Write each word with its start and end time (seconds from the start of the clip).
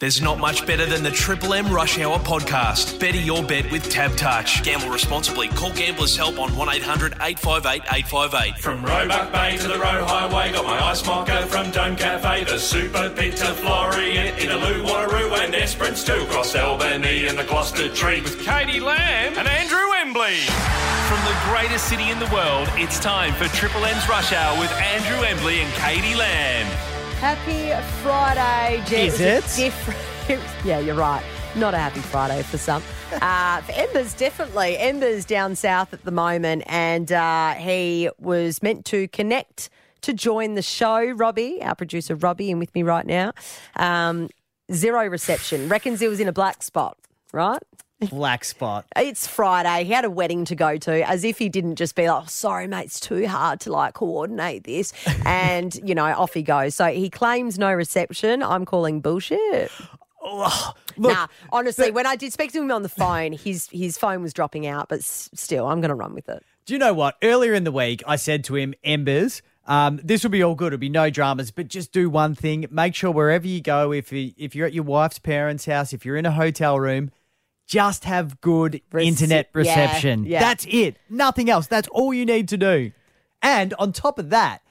There's 0.00 0.22
not 0.22 0.38
much 0.38 0.66
better 0.66 0.86
than 0.86 1.02
the 1.02 1.10
Triple 1.10 1.52
M 1.52 1.70
Rush 1.70 1.98
Hour 1.98 2.18
podcast. 2.20 2.98
Better 2.98 3.18
your 3.18 3.42
bet 3.42 3.70
with 3.70 3.86
Tab 3.90 4.16
Touch. 4.16 4.64
Gamble 4.64 4.88
responsibly. 4.88 5.48
Call 5.48 5.72
Gamblers 5.72 6.16
Help 6.16 6.38
on 6.38 6.56
1 6.56 6.68
800 6.70 7.12
858 7.20 7.82
858. 7.82 8.56
From 8.62 8.82
Roebuck 8.82 9.30
Bay 9.30 9.58
to 9.58 9.68
the 9.68 9.74
Roe 9.74 10.06
Highway, 10.06 10.52
got 10.52 10.64
my 10.64 10.82
ice 10.82 11.04
mocha 11.04 11.46
from 11.48 11.70
Dome 11.70 11.96
Cafe, 11.96 12.44
the 12.44 12.58
Super 12.58 13.10
Pizza 13.10 13.52
Florian, 13.52 14.34
Innaloo, 14.36 14.86
Wanneroo 14.86 15.36
and 15.36 15.54
Esperance 15.54 16.02
too, 16.02 16.22
across 16.22 16.54
Albany 16.56 17.26
and 17.26 17.38
the 17.38 17.44
Gloucester 17.44 17.90
Tree 17.90 18.22
with 18.22 18.40
Katie 18.42 18.80
Lamb 18.80 19.34
and 19.36 19.46
Andrew 19.46 19.86
Embley. 19.98 20.38
From 21.10 21.20
the 21.28 21.36
greatest 21.44 21.90
city 21.90 22.08
in 22.08 22.18
the 22.18 22.30
world, 22.32 22.70
it's 22.76 22.98
time 23.00 23.34
for 23.34 23.54
Triple 23.54 23.84
M's 23.84 24.08
Rush 24.08 24.32
Hour 24.32 24.58
with 24.58 24.72
Andrew 24.72 25.26
Embley 25.26 25.60
and 25.60 25.70
Katie 25.74 26.14
Lamb. 26.14 26.89
Happy 27.20 27.70
Friday, 28.02 28.82
Jess. 28.86 29.20
Is 29.20 29.20
it? 29.20 29.44
Different. 29.62 30.40
yeah, 30.64 30.78
you're 30.78 30.94
right. 30.94 31.22
Not 31.54 31.74
a 31.74 31.76
happy 31.76 32.00
Friday 32.00 32.42
for 32.42 32.56
some. 32.56 32.82
Uh, 33.12 33.60
for 33.62 33.72
Embers, 33.72 34.14
definitely. 34.14 34.78
Embers 34.78 35.24
down 35.24 35.56
south 35.56 35.92
at 35.92 36.04
the 36.04 36.12
moment, 36.12 36.62
and 36.66 37.10
uh, 37.10 37.54
he 37.54 38.08
was 38.20 38.62
meant 38.62 38.84
to 38.84 39.08
connect 39.08 39.68
to 40.02 40.12
join 40.12 40.54
the 40.54 40.62
show. 40.62 41.10
Robbie, 41.10 41.60
our 41.60 41.74
producer 41.74 42.14
Robbie, 42.14 42.52
and 42.52 42.60
with 42.60 42.72
me 42.72 42.84
right 42.84 43.04
now. 43.04 43.32
Um, 43.74 44.30
zero 44.72 45.08
reception. 45.08 45.68
Reckons 45.68 45.98
he 45.98 46.06
was 46.06 46.20
in 46.20 46.28
a 46.28 46.32
black 46.32 46.62
spot, 46.62 46.96
right? 47.32 47.60
Black 48.08 48.44
spot. 48.44 48.86
It's 48.96 49.26
Friday. 49.26 49.84
He 49.84 49.92
had 49.92 50.04
a 50.04 50.10
wedding 50.10 50.44
to 50.46 50.54
go 50.54 50.76
to, 50.78 51.08
as 51.08 51.24
if 51.24 51.38
he 51.38 51.48
didn't 51.48 51.76
just 51.76 51.94
be 51.94 52.08
like, 52.08 52.22
oh, 52.22 52.26
sorry, 52.26 52.66
mate, 52.66 52.84
it's 52.86 53.00
too 53.00 53.26
hard 53.26 53.60
to 53.60 53.72
like 53.72 53.94
coordinate 53.94 54.64
this. 54.64 54.92
And, 55.26 55.74
you 55.84 55.94
know, 55.94 56.04
off 56.06 56.34
he 56.34 56.42
goes. 56.42 56.74
So 56.74 56.86
he 56.86 57.10
claims 57.10 57.58
no 57.58 57.72
reception. 57.72 58.42
I'm 58.42 58.64
calling 58.64 59.00
bullshit. 59.00 59.70
Oh, 60.22 60.74
look, 60.96 61.12
nah, 61.12 61.26
honestly, 61.50 61.90
when 61.90 62.06
I 62.06 62.14
did 62.16 62.32
speak 62.32 62.52
to 62.52 62.60
him 62.60 62.70
on 62.70 62.82
the 62.82 62.88
phone, 62.90 63.32
his 63.32 63.68
his 63.72 63.96
phone 63.96 64.22
was 64.22 64.32
dropping 64.34 64.66
out, 64.66 64.88
but 64.88 64.98
s- 64.98 65.30
still, 65.32 65.66
I'm 65.66 65.80
going 65.80 65.88
to 65.88 65.94
run 65.94 66.14
with 66.14 66.28
it. 66.28 66.44
do 66.66 66.74
you 66.74 66.78
know 66.78 66.92
what? 66.92 67.16
Earlier 67.22 67.54
in 67.54 67.64
the 67.64 67.72
week, 67.72 68.02
I 68.06 68.16
said 68.16 68.44
to 68.44 68.56
him, 68.56 68.74
Embers, 68.84 69.40
um, 69.66 69.98
this 70.04 70.22
will 70.22 70.30
be 70.30 70.42
all 70.42 70.54
good. 70.54 70.68
It'll 70.74 70.78
be 70.80 70.90
no 70.90 71.08
dramas, 71.10 71.50
but 71.50 71.68
just 71.68 71.90
do 71.92 72.10
one 72.10 72.34
thing. 72.34 72.66
Make 72.70 72.94
sure 72.94 73.10
wherever 73.10 73.46
you 73.46 73.62
go, 73.62 73.92
if 73.92 74.12
you, 74.12 74.32
if 74.36 74.54
you're 74.54 74.66
at 74.66 74.74
your 74.74 74.84
wife's 74.84 75.18
parents' 75.18 75.64
house, 75.64 75.92
if 75.94 76.04
you're 76.04 76.16
in 76.16 76.26
a 76.26 76.32
hotel 76.32 76.78
room, 76.78 77.12
just 77.70 78.04
have 78.04 78.40
good 78.40 78.82
Rece- 78.90 79.06
internet 79.06 79.46
yeah, 79.54 79.58
reception. 79.58 80.24
yeah. 80.24 80.40
That's 80.40 80.66
it. 80.68 80.96
Nothing 81.08 81.48
else. 81.48 81.68
That's 81.68 81.86
all 81.92 82.12
you 82.12 82.26
need 82.26 82.48
to 82.48 82.56
do. 82.56 82.90
And 83.42 83.72
on 83.74 83.92
top 83.92 84.18
of 84.18 84.30
that, 84.30 84.62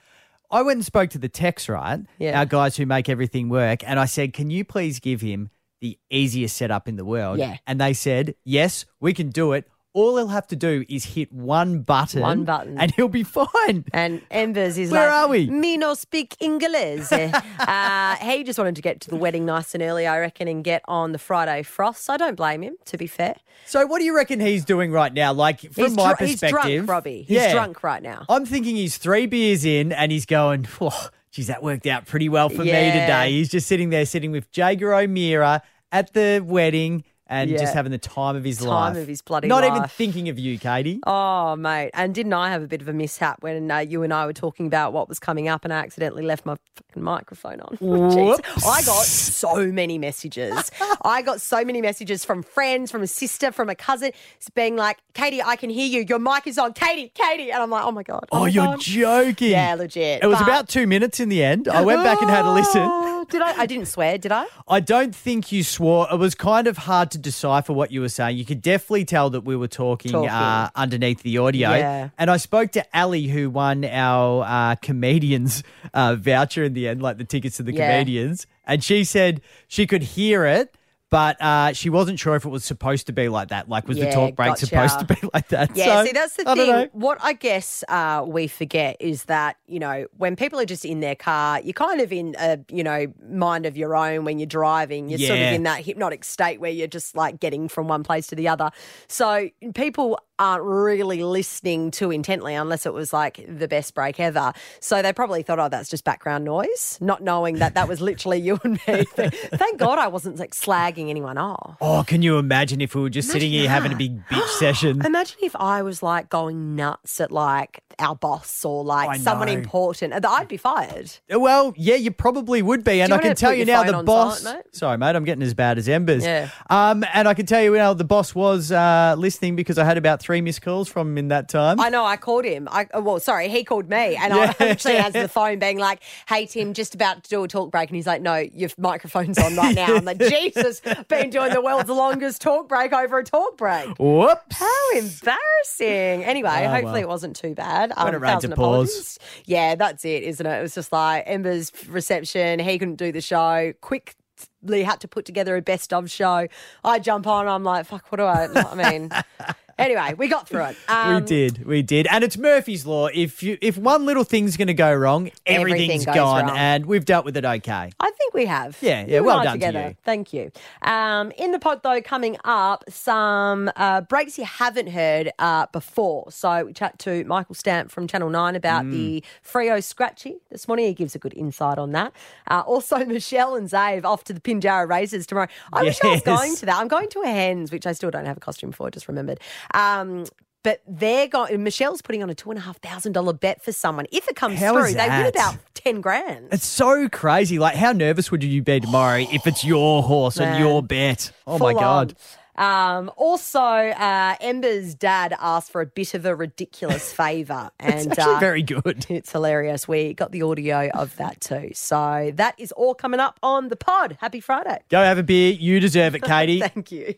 I 0.51 0.63
went 0.63 0.77
and 0.77 0.85
spoke 0.85 1.09
to 1.11 1.17
the 1.17 1.29
techs, 1.29 1.69
right? 1.69 2.01
Yeah. 2.17 2.37
Our 2.37 2.45
guys 2.45 2.75
who 2.75 2.85
make 2.85 3.07
everything 3.07 3.47
work. 3.47 3.87
And 3.87 3.99
I 3.99 4.05
said, 4.05 4.33
can 4.33 4.49
you 4.49 4.65
please 4.65 4.99
give 4.99 5.21
him 5.21 5.49
the 5.79 5.97
easiest 6.09 6.57
setup 6.57 6.89
in 6.89 6.97
the 6.97 7.05
world? 7.05 7.39
Yeah. 7.39 7.55
And 7.65 7.79
they 7.79 7.93
said, 7.93 8.35
yes, 8.43 8.83
we 8.99 9.13
can 9.13 9.29
do 9.29 9.53
it. 9.53 9.65
All 9.99 10.15
he'll 10.15 10.27
have 10.29 10.47
to 10.47 10.55
do 10.55 10.85
is 10.87 11.03
hit 11.03 11.29
one 11.33 11.81
button. 11.81 12.21
One 12.21 12.45
button. 12.45 12.79
And 12.79 12.89
he'll 12.95 13.09
be 13.09 13.23
fine. 13.23 13.83
And 13.91 14.21
Embers 14.31 14.77
is 14.77 14.91
Where 14.91 15.07
like, 15.07 15.13
are 15.13 15.27
we? 15.27 15.49
Me 15.49 15.75
no 15.75 15.93
speak 15.93 16.37
English. 16.39 17.11
uh, 17.59 18.15
he 18.15 18.45
just 18.45 18.57
wanted 18.57 18.77
to 18.77 18.81
get 18.81 19.01
to 19.01 19.09
the 19.09 19.17
wedding 19.17 19.45
nice 19.45 19.73
and 19.73 19.83
early, 19.83 20.07
I 20.07 20.19
reckon, 20.19 20.47
and 20.47 20.63
get 20.63 20.83
on 20.87 21.11
the 21.11 21.19
Friday 21.19 21.63
frost. 21.63 22.09
I 22.09 22.15
don't 22.15 22.35
blame 22.35 22.63
him, 22.63 22.77
to 22.85 22.97
be 22.97 23.07
fair. 23.07 23.35
So 23.65 23.85
what 23.87 23.99
do 23.99 24.05
you 24.05 24.15
reckon 24.15 24.39
he's 24.39 24.63
doing 24.63 24.89
right 24.93 25.13
now? 25.13 25.33
Like 25.33 25.59
from 25.59 25.83
He's 25.83 25.95
my 25.97 26.13
dr- 26.13 26.19
he's 26.29 26.39
perspective. 26.39 26.85
drunk, 26.85 26.89
Robbie. 26.89 27.21
He's 27.23 27.35
yeah. 27.35 27.51
drunk 27.51 27.83
right 27.83 28.01
now. 28.01 28.25
I'm 28.29 28.45
thinking 28.45 28.77
he's 28.77 28.97
three 28.97 29.25
beers 29.25 29.65
in 29.65 29.91
and 29.91 30.13
he's 30.13 30.25
going, 30.25 30.65
oh, 30.79 31.09
geez, 31.31 31.47
that 31.47 31.61
worked 31.61 31.87
out 31.87 32.05
pretty 32.05 32.29
well 32.29 32.47
for 32.47 32.63
me 32.63 32.71
today. 32.71 33.31
He's 33.31 33.49
just 33.49 33.67
sitting 33.67 33.89
there, 33.89 34.05
sitting 34.05 34.31
with 34.31 34.47
Jaeger 34.55 34.93
O'Meara 34.93 35.61
at 35.91 36.13
the 36.13 36.41
wedding 36.45 37.03
and 37.29 37.49
Yeah. 37.49 37.59
just 37.59 37.73
having 37.73 37.91
the 37.91 37.97
time 37.97 38.35
of 38.35 38.43
his 38.43 38.57
Time 38.57 38.67
life. 38.67 38.93
Time 38.93 39.01
of 39.03 39.07
his 39.07 39.21
bloody 39.21 39.47
Not 39.47 39.63
even 39.63 39.83
thinking 39.87 40.27
of 40.29 40.37
you, 40.39 40.57
Katie. 40.57 40.99
Oh, 41.05 41.55
mate. 41.55 41.91
And 41.93 42.13
didn't 42.13 42.33
I 42.33 42.49
have 42.49 42.63
a 42.63 42.67
bit 42.67 42.81
of 42.81 42.87
a 42.87 42.93
mishap 42.93 43.41
when 43.41 43.69
uh, 43.69 43.77
you 43.79 44.03
and 44.03 44.13
I 44.13 44.25
were 44.25 44.33
talking 44.33 44.65
about 44.67 44.91
what 44.93 45.07
was 45.07 45.19
coming 45.19 45.47
up 45.47 45.63
and 45.63 45.71
I 45.73 45.77
accidentally 45.77 46.23
left 46.23 46.45
my 46.45 46.57
fucking 46.75 47.03
microphone 47.03 47.61
on? 47.61 47.77
I 48.57 48.81
got 48.83 49.05
so 49.05 49.67
many 49.71 49.97
messages. 49.97 50.71
I 51.03 51.21
got 51.21 51.39
so 51.39 51.63
many 51.63 51.81
messages 51.81 52.25
from 52.25 52.41
friends, 52.43 52.89
from 52.91 53.03
a 53.03 53.07
sister, 53.07 53.51
from 53.51 53.69
a 53.69 53.75
cousin, 53.75 54.11
being 54.55 54.75
like, 54.75 54.97
Katie, 55.13 55.41
I 55.41 55.55
can 55.55 55.69
hear 55.69 55.85
you. 55.87 56.05
Your 56.09 56.19
mic 56.19 56.47
is 56.47 56.57
on. 56.57 56.73
Katie, 56.73 57.11
Katie. 57.13 57.51
And 57.51 57.61
I'm 57.61 57.69
like, 57.69 57.85
oh 57.85 57.91
my 57.91 58.03
God. 58.03 58.25
Oh, 58.31 58.41
my 58.41 58.47
you're 58.47 58.65
God. 58.65 58.79
joking. 58.81 59.51
Yeah, 59.51 59.75
legit. 59.75 60.23
It 60.23 60.27
was 60.27 60.39
But- 60.39 60.47
about 60.47 60.67
two 60.69 60.87
minutes 60.87 61.19
in 61.19 61.29
the 61.29 61.43
end. 61.43 61.67
I 61.67 61.81
went 61.81 62.03
back 62.03 62.21
and 62.21 62.29
had 62.29 62.45
a 62.45 62.51
listen. 62.51 62.81
Oh, 62.83 63.25
Did 63.29 63.41
I? 63.43 63.61
I 63.61 63.65
didn't 63.67 63.85
swear, 63.87 64.17
did 64.17 64.31
I? 64.31 64.45
I 64.67 64.79
don't 64.79 65.13
think 65.13 65.51
you 65.51 65.61
swore. 65.63 66.07
It 66.11 66.17
was 66.17 66.33
kind 66.33 66.65
of 66.67 66.77
hard 66.77 67.11
to 67.11 67.18
decipher 67.21 67.73
what 67.73 67.91
you 67.91 68.01
were 68.01 68.09
saying. 68.09 68.37
You 68.37 68.45
could 68.45 68.61
definitely 68.61 69.05
tell 69.05 69.29
that 69.31 69.41
we 69.41 69.55
were 69.55 69.67
talking, 69.67 70.11
Talking. 70.11 70.29
Uh, 70.29 70.69
underneath 70.75 71.21
the 71.23 71.37
audio. 71.37 71.69
Yeah. 71.71 72.09
And 72.17 72.29
I 72.31 72.37
spoke 72.37 72.71
to 72.71 72.85
Ali, 72.93 73.27
who 73.27 73.49
won 73.49 73.85
our 73.85 74.43
uh, 74.47 74.75
comedians 74.75 75.63
uh, 75.93 76.15
voucher 76.15 76.63
in 76.63 76.73
the 76.73 76.87
end, 76.87 77.01
like 77.01 77.17
the 77.17 77.23
tickets 77.25 77.57
to 77.57 77.63
the 77.63 77.73
Yeah. 77.73 77.91
comedians. 77.91 78.47
And 78.65 78.83
she 78.83 79.03
said 79.03 79.41
she 79.67 79.85
could 79.87 80.03
hear 80.03 80.45
it. 80.45 80.75
But 81.09 81.41
uh, 81.41 81.73
she 81.73 81.89
wasn't 81.89 82.19
sure 82.19 82.35
if 82.35 82.45
it 82.45 82.49
was 82.49 82.63
supposed 82.63 83.07
to 83.07 83.13
be 83.13 83.29
like 83.29 83.47
that. 83.47 83.67
Like, 83.67 83.87
was 83.87 83.97
the 83.97 84.11
talk 84.11 84.35
break 84.35 84.49
gotcha. 84.49 84.67
supposed 84.67 84.99
to 84.99 85.05
be 85.05 85.15
like 85.33 85.47
that? 85.49 85.75
Yeah, 85.75 86.01
So, 86.01 86.05
see, 86.05 86.11
that's 86.11 86.35
the 86.35 86.47
I 86.47 86.55
thing. 86.55 86.89
What 86.91 87.17
I 87.21 87.33
guess 87.33 87.83
uh, 87.89 88.23
we 88.27 88.47
forget 88.47 88.97
is 88.99 89.23
that, 89.25 89.57
you 89.65 89.79
know, 89.79 90.05
when 90.17 90.35
people 90.35 90.59
are 90.59 90.65
just 90.65 90.85
in 90.85 90.99
their 90.99 91.15
car, 91.15 91.61
you're 91.61 91.73
kind 91.73 91.99
of 91.99 92.13
in 92.13 92.35
a, 92.39 92.59
you 92.69 92.83
know, 92.83 93.07
mind 93.27 93.65
of 93.65 93.75
your 93.75 93.95
own 93.95 94.23
when 94.23 94.37
you're 94.37 94.45
driving. 94.45 95.09
You're 95.09 95.19
sort 95.19 95.39
of 95.39 95.53
in 95.53 95.63
that 95.63 95.83
hypnotic 95.83 96.23
state 96.23 96.59
where 96.59 96.71
you're 96.71 96.87
just 96.87 97.15
like 97.15 97.39
getting 97.39 97.69
from 97.69 97.87
one 97.87 98.03
place 98.03 98.27
to 98.27 98.35
the 98.35 98.47
other. 98.47 98.69
So 99.07 99.49
people 99.73 100.19
aren't 100.39 100.63
really 100.63 101.21
listening 101.21 101.91
too 101.91 102.11
intently 102.11 102.55
unless 102.55 102.85
it 102.85 102.93
was 102.93 103.11
like 103.11 103.45
the 103.47 103.67
best 103.67 103.93
break 103.93 104.19
ever. 104.19 104.53
So 104.79 105.01
they 105.01 105.13
probably 105.13 105.43
thought, 105.43 105.59
oh, 105.59 105.69
that's 105.69 105.89
just 105.89 106.05
background 106.05 106.45
noise, 106.45 106.97
not 107.01 107.21
knowing 107.21 107.55
that 107.55 107.73
that 107.75 107.87
was 107.87 107.99
literally 108.01 108.39
you 108.39 108.59
and 108.63 108.79
me. 108.87 109.03
Thank 109.53 109.77
God 109.77 109.99
I 109.99 110.07
wasn't 110.07 110.39
like 110.39 110.55
slagging 110.55 111.09
anyone 111.09 111.37
off. 111.37 111.77
Oh, 111.81 112.03
can 112.07 112.21
you 112.21 112.37
imagine 112.37 112.81
if 112.81 112.95
we 112.95 113.01
were 113.01 113.09
just 113.09 113.29
sitting 113.29 113.51
Imagine 113.51 113.61
here 113.61 113.69
having 113.69 113.91
a 113.91 113.95
big 113.95 114.25
bitch 114.27 114.47
session? 114.59 115.05
Imagine 115.05 115.37
if 115.43 115.55
I 115.57 115.81
was 115.81 116.01
like 116.01 116.29
going 116.29 116.75
nuts 116.75 117.19
at 117.19 117.31
like 117.31 117.83
our 117.99 118.15
boss 118.15 118.63
or 118.63 118.83
like 118.83 119.19
someone 119.19 119.49
important. 119.49 120.13
I'd 120.25 120.47
be 120.47 120.57
fired. 120.57 121.11
Well, 121.29 121.73
yeah, 121.75 121.95
you 121.95 122.11
probably 122.11 122.61
would 122.61 122.83
be, 122.83 123.01
and 123.01 123.13
I 123.13 123.17
can 123.17 123.35
tell 123.35 123.53
you 123.53 123.65
now 123.65 123.83
the 123.83 124.03
boss. 124.03 124.41
silent, 124.41 124.65
mate? 124.65 124.75
Sorry, 124.75 124.97
mate, 124.97 125.15
I'm 125.15 125.23
getting 125.23 125.43
as 125.43 125.53
bad 125.53 125.77
as 125.77 125.89
embers. 125.89 126.23
Yeah. 126.23 126.49
Um, 126.69 127.03
and 127.13 127.27
I 127.27 127.33
can 127.33 127.45
tell 127.45 127.61
you 127.61 127.73
now 127.73 127.93
the 127.93 128.03
boss 128.03 128.33
was 128.33 128.71
uh, 128.71 129.15
listening 129.17 129.55
because 129.55 129.77
I 129.77 129.83
had 129.83 129.97
about 129.97 130.21
three 130.21 130.28
missed 130.41 130.61
calls 130.61 130.87
from 130.87 131.09
him 131.09 131.17
in 131.17 131.27
that 131.29 131.49
time. 131.49 131.79
I 131.79 131.89
know. 131.89 132.05
I 132.05 132.15
called 132.17 132.45
him. 132.45 132.67
I 132.71 132.87
uh, 132.95 133.01
well, 133.01 133.19
sorry, 133.19 133.49
he 133.49 133.63
called 133.63 133.89
me, 133.89 134.15
and 134.15 134.33
Yeah. 134.33 134.53
I 134.59 134.65
actually 134.69 134.97
answered 135.05 135.23
the 135.23 135.27
phone, 135.29 135.57
being 135.59 135.77
like, 135.79 136.01
"Hey 136.27 136.45
Tim, 136.45 136.73
just 136.73 136.93
about 136.95 137.23
to 137.23 137.29
do 137.29 137.43
a 137.43 137.47
talk 137.47 137.71
break," 137.71 137.89
and 137.89 137.95
he's 137.95 138.07
like, 138.07 138.21
"No, 138.21 138.35
your 138.35 138.69
microphone's 138.77 139.37
on 139.39 139.55
right 139.55 139.73
now." 139.75 139.95
I'm 139.95 140.05
like, 140.05 140.19
"Jesus, 140.29 140.81
been 141.07 141.29
doing 141.31 141.51
the 141.53 141.61
world's 141.61 141.89
longest 141.89 142.41
talk 142.41 142.69
break 142.69 142.93
over 142.93 143.17
a 143.19 143.23
talk 143.23 143.57
break." 143.57 143.87
Whoops. 143.97 144.57
How 144.57 144.91
embarrassing. 144.95 146.23
Anyway, 146.25 146.49
Oh, 146.65 146.69
hopefully 146.69 146.83
well. 146.93 146.95
it 147.03 147.07
wasn't 147.07 147.35
too 147.35 147.53
bad. 147.55 147.91
Um, 147.97 148.05
When 148.05 148.15
it 148.15 148.17
rains, 148.17 148.33
thousand 148.35 148.51
it 148.53 148.55
pours. 148.55 148.89
apologies. 148.89 149.19
Yeah, 149.45 149.75
that's 149.75 150.05
it, 150.05 150.23
isn't 150.23 150.45
it? 150.45 150.59
It 150.59 150.61
was 150.61 150.75
just 150.75 150.91
like 150.91 151.23
Ember's 151.27 151.71
reception. 151.87 152.59
He 152.59 152.77
couldn't 152.77 152.95
do 152.95 153.11
the 153.11 153.21
show. 153.21 153.73
Quickly 153.81 154.83
had 154.83 154.99
to 155.01 155.07
put 155.07 155.25
together 155.25 155.55
a 155.55 155.61
best 155.61 155.93
of 155.93 156.09
show. 156.11 156.47
I 156.83 156.99
jump 156.99 157.27
on. 157.27 157.47
I'm 157.47 157.63
like, 157.63 157.85
fuck. 157.85 158.11
What 158.11 158.17
do 158.17 158.23
I? 158.25 158.47
I 158.55 158.75
mean, 158.75 159.09
anyway, 159.79 160.13
we 160.17 160.27
got 160.27 160.47
through 160.47 160.65
it. 160.65 160.77
Um, 160.89 161.15
we 161.15 161.21
did, 161.21 161.65
we 161.65 161.81
did, 161.81 162.07
and 162.07 162.23
it's 162.23 162.37
Murphy's 162.37 162.85
law. 162.85 163.07
If 163.07 163.41
you, 163.43 163.57
if 163.61 163.77
one 163.77 164.05
little 164.05 164.23
thing's 164.23 164.57
going 164.57 164.67
to 164.69 164.73
go 164.73 164.93
wrong, 164.93 165.29
Everything 165.45 165.73
everything's 165.83 166.05
goes 166.05 166.15
gone, 166.15 166.47
wrong. 166.47 166.57
and 166.57 166.85
we've 166.87 167.05
dealt 167.05 167.25
with 167.25 167.37
it 167.37 167.45
okay. 167.45 167.91
I 167.99 168.11
think 168.11 168.33
we 168.33 168.45
have. 168.47 168.77
Yeah, 168.81 169.05
yeah, 169.07 169.17
You 169.17 169.23
well 169.23 169.37
done 169.43 169.59
to 169.59 169.65
together. 169.65 169.87
you. 169.89 169.95
Thank 170.03 170.33
you. 170.33 170.51
Um, 170.81 171.31
in 171.37 171.51
the 171.51 171.59
pod, 171.59 171.81
though, 171.83 172.01
coming 172.01 172.37
up, 172.43 172.83
some 172.89 173.71
uh, 173.75 174.01
breaks 174.01 174.37
you 174.37 174.45
haven't 174.45 174.87
heard 174.87 175.31
uh, 175.39 175.67
before. 175.71 176.31
So 176.31 176.65
we 176.65 176.73
chat 176.73 176.97
to 176.99 177.23
Michael 177.25 177.55
Stamp 177.55 177.91
from 177.91 178.07
Channel 178.07 178.29
9 178.29 178.55
about 178.55 178.85
Mm. 178.85 178.91
the 178.91 179.23
Freo 179.45 179.83
Scratchy 179.83 180.37
this 180.49 180.67
morning. 180.67 180.85
He 180.87 180.93
gives 180.93 181.15
a 181.15 181.19
good 181.19 181.33
insight 181.35 181.77
on 181.77 181.91
that. 181.91 182.13
Uh, 182.49 182.61
also, 182.65 182.97
Michelle 183.05 183.55
and 183.55 183.69
Zave 183.69 184.05
off 184.05 184.23
to 184.25 184.33
the 184.33 184.39
Pinjarra 184.41 184.87
Races 184.89 185.27
tomorrow. 185.27 185.47
I 185.73 185.83
wish 185.83 185.99
I 186.03 186.07
was 186.09 186.21
going 186.21 186.55
to 186.57 186.65
that. 186.65 186.77
I'm 186.79 186.87
going 186.87 187.09
to 187.09 187.21
a 187.21 187.27
hens, 187.27 187.71
which 187.71 187.85
I 187.85 187.93
still 187.93 188.11
don't 188.11 188.25
have 188.25 188.37
a 188.37 188.39
costume 188.39 188.71
for, 188.71 188.89
just 188.89 189.07
remembered. 189.07 189.39
Um, 189.73 190.25
but 190.63 190.81
they're 190.87 191.27
going. 191.27 191.63
Michelle's 191.63 192.01
putting 192.01 192.21
on 192.21 192.29
a 192.29 192.35
two 192.35 192.51
and 192.51 192.57
a 192.57 192.61
half 192.61 192.79
thousand 192.79 193.13
dollar 193.13 193.33
bet 193.33 193.63
for 193.63 193.71
someone. 193.71 194.05
If 194.11 194.27
it 194.27 194.35
comes 194.35 194.59
How 194.59 194.73
through, 194.73 194.93
they 194.93 195.07
win 195.07 195.07
that? 195.07 195.29
about 195.29 195.57
ten 195.73 196.01
grand. 196.01 196.49
It's 196.51 196.65
so 196.65 197.07
crazy. 197.07 197.59
Like, 197.59 197.75
how 197.75 197.93
nervous 197.93 198.29
would 198.29 198.43
you 198.43 198.61
be 198.61 198.79
tomorrow 198.81 199.19
if 199.19 199.47
it's 199.47 199.63
your 199.63 200.03
horse 200.03 200.37
and 200.37 200.59
your 200.59 200.83
bet? 200.83 201.31
Oh 201.47 201.57
my 201.57 201.73
god! 201.73 202.13
on. 202.13 202.15
Um, 202.59 203.09
also, 203.15 203.61
uh, 203.61 204.35
Ember's 204.41 204.93
dad 204.93 205.33
asked 205.39 205.71
for 205.71 205.79
a 205.79 205.85
bit 205.85 206.13
of 206.13 206.25
a 206.25 206.35
ridiculous 206.35 207.13
favour, 207.13 207.71
and 207.79 208.11
Actually, 208.11 208.33
uh, 208.33 208.39
very 208.39 208.61
good. 208.63 209.05
it's 209.09 209.31
hilarious. 209.31 209.87
We 209.87 210.13
got 210.13 210.33
the 210.33 210.41
audio 210.41 210.89
of 210.89 211.15
that 211.15 211.39
too. 211.39 211.71
So 211.73 212.31
that 212.35 212.55
is 212.59 212.73
all 212.73 212.95
coming 212.95 213.21
up 213.21 213.39
on 213.41 213.69
the 213.69 213.77
pod. 213.77 214.17
Happy 214.19 214.41
Friday. 214.41 214.79
Go 214.89 215.01
have 215.01 215.17
a 215.17 215.23
beer. 215.23 215.53
You 215.53 215.79
deserve 215.79 216.15
it, 216.15 216.21
Katie. 216.23 216.59
Thank 216.59 216.91
you. 216.91 217.15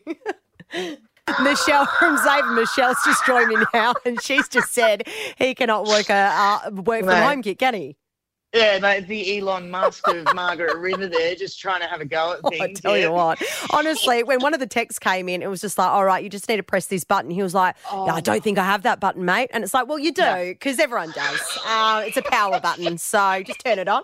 Michelle 1.42 1.86
from 1.98 2.16
Xavier. 2.18 2.50
Michelle's 2.52 2.98
just 3.04 3.24
joined 3.26 3.48
me 3.48 3.56
now, 3.72 3.94
and 4.04 4.20
she's 4.22 4.48
just 4.48 4.72
said 4.72 5.06
he 5.38 5.54
cannot 5.54 5.86
work 5.86 6.10
a 6.10 6.14
uh, 6.66 6.70
work 6.70 7.04
from 7.04 7.16
home 7.16 7.42
kit, 7.42 7.58
can 7.58 7.74
he? 7.74 7.96
Yeah, 8.54 8.78
mate, 8.80 9.08
the 9.08 9.38
Elon 9.38 9.70
Musk 9.70 10.06
of 10.08 10.26
Margaret 10.34 10.76
River 10.76 11.06
there, 11.06 11.34
just 11.34 11.58
trying 11.58 11.80
to 11.80 11.86
have 11.86 12.02
a 12.02 12.04
go 12.04 12.34
at 12.34 12.42
things. 12.50 12.60
I 12.60 12.66
things. 12.66 12.80
tell 12.80 12.98
yeah. 12.98 13.06
you 13.06 13.12
what, 13.12 13.42
honestly, 13.70 14.22
when 14.24 14.40
one 14.40 14.52
of 14.52 14.60
the 14.60 14.66
texts 14.66 14.98
came 14.98 15.26
in, 15.26 15.42
it 15.42 15.46
was 15.48 15.62
just 15.62 15.78
like, 15.78 15.88
all 15.88 16.04
right, 16.04 16.22
you 16.22 16.28
just 16.28 16.50
need 16.50 16.58
to 16.58 16.62
press 16.62 16.84
this 16.86 17.02
button. 17.02 17.30
He 17.30 17.42
was 17.42 17.54
like, 17.54 17.76
Oh. 17.90 18.04
"Yeah, 18.04 18.14
I 18.14 18.20
don't 18.20 18.44
think 18.44 18.58
I 18.58 18.64
have 18.64 18.82
that 18.82 19.00
button, 19.00 19.24
mate. 19.24 19.48
And 19.54 19.64
it's 19.64 19.72
like, 19.72 19.88
well, 19.88 19.98
you 19.98 20.12
do, 20.12 20.48
because 20.48 20.78
everyone 20.78 21.12
does. 21.12 21.58
Uh, 21.66 22.02
it's 22.06 22.18
a 22.18 22.22
power 22.22 22.60
button, 22.60 22.98
so 22.98 23.42
just 23.42 23.60
turn 23.64 23.78
it 23.78 23.88
on. 23.88 24.02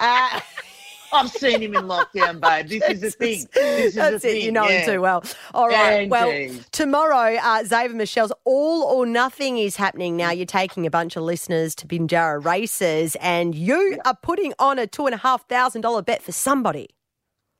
Uh, 0.00 0.40
I've 1.12 1.30
seen 1.30 1.62
him 1.62 1.74
in 1.74 1.84
lockdown, 1.84 2.40
babe. 2.40 2.68
This 2.68 2.82
is 2.90 3.00
the 3.00 3.10
thing. 3.10 3.46
This 3.54 3.86
is 3.86 3.94
That's 3.94 4.22
the 4.22 4.28
it. 4.28 4.32
thing. 4.32 4.42
You 4.44 4.52
know 4.52 4.68
yeah. 4.68 4.80
him 4.80 4.94
too 4.94 5.00
well. 5.00 5.24
All 5.52 5.68
right. 5.68 6.08
Well, 6.08 6.50
tomorrow, 6.72 7.36
uh, 7.42 7.64
Xavier 7.64 7.96
Michelle's 7.96 8.32
All 8.44 8.82
or 8.82 9.06
Nothing 9.06 9.58
is 9.58 9.76
happening 9.76 10.16
now. 10.16 10.30
You're 10.30 10.46
taking 10.46 10.86
a 10.86 10.90
bunch 10.90 11.16
of 11.16 11.22
listeners 11.22 11.74
to 11.76 11.86
Pinjarra 11.86 12.44
races, 12.44 13.16
and 13.20 13.54
you 13.54 13.98
are 14.04 14.16
putting 14.22 14.54
on 14.58 14.78
a 14.78 14.86
two 14.86 15.06
and 15.06 15.14
a 15.14 15.18
half 15.18 15.48
thousand 15.48 15.82
dollar 15.82 16.02
bet 16.02 16.22
for 16.22 16.32
somebody. 16.32 16.88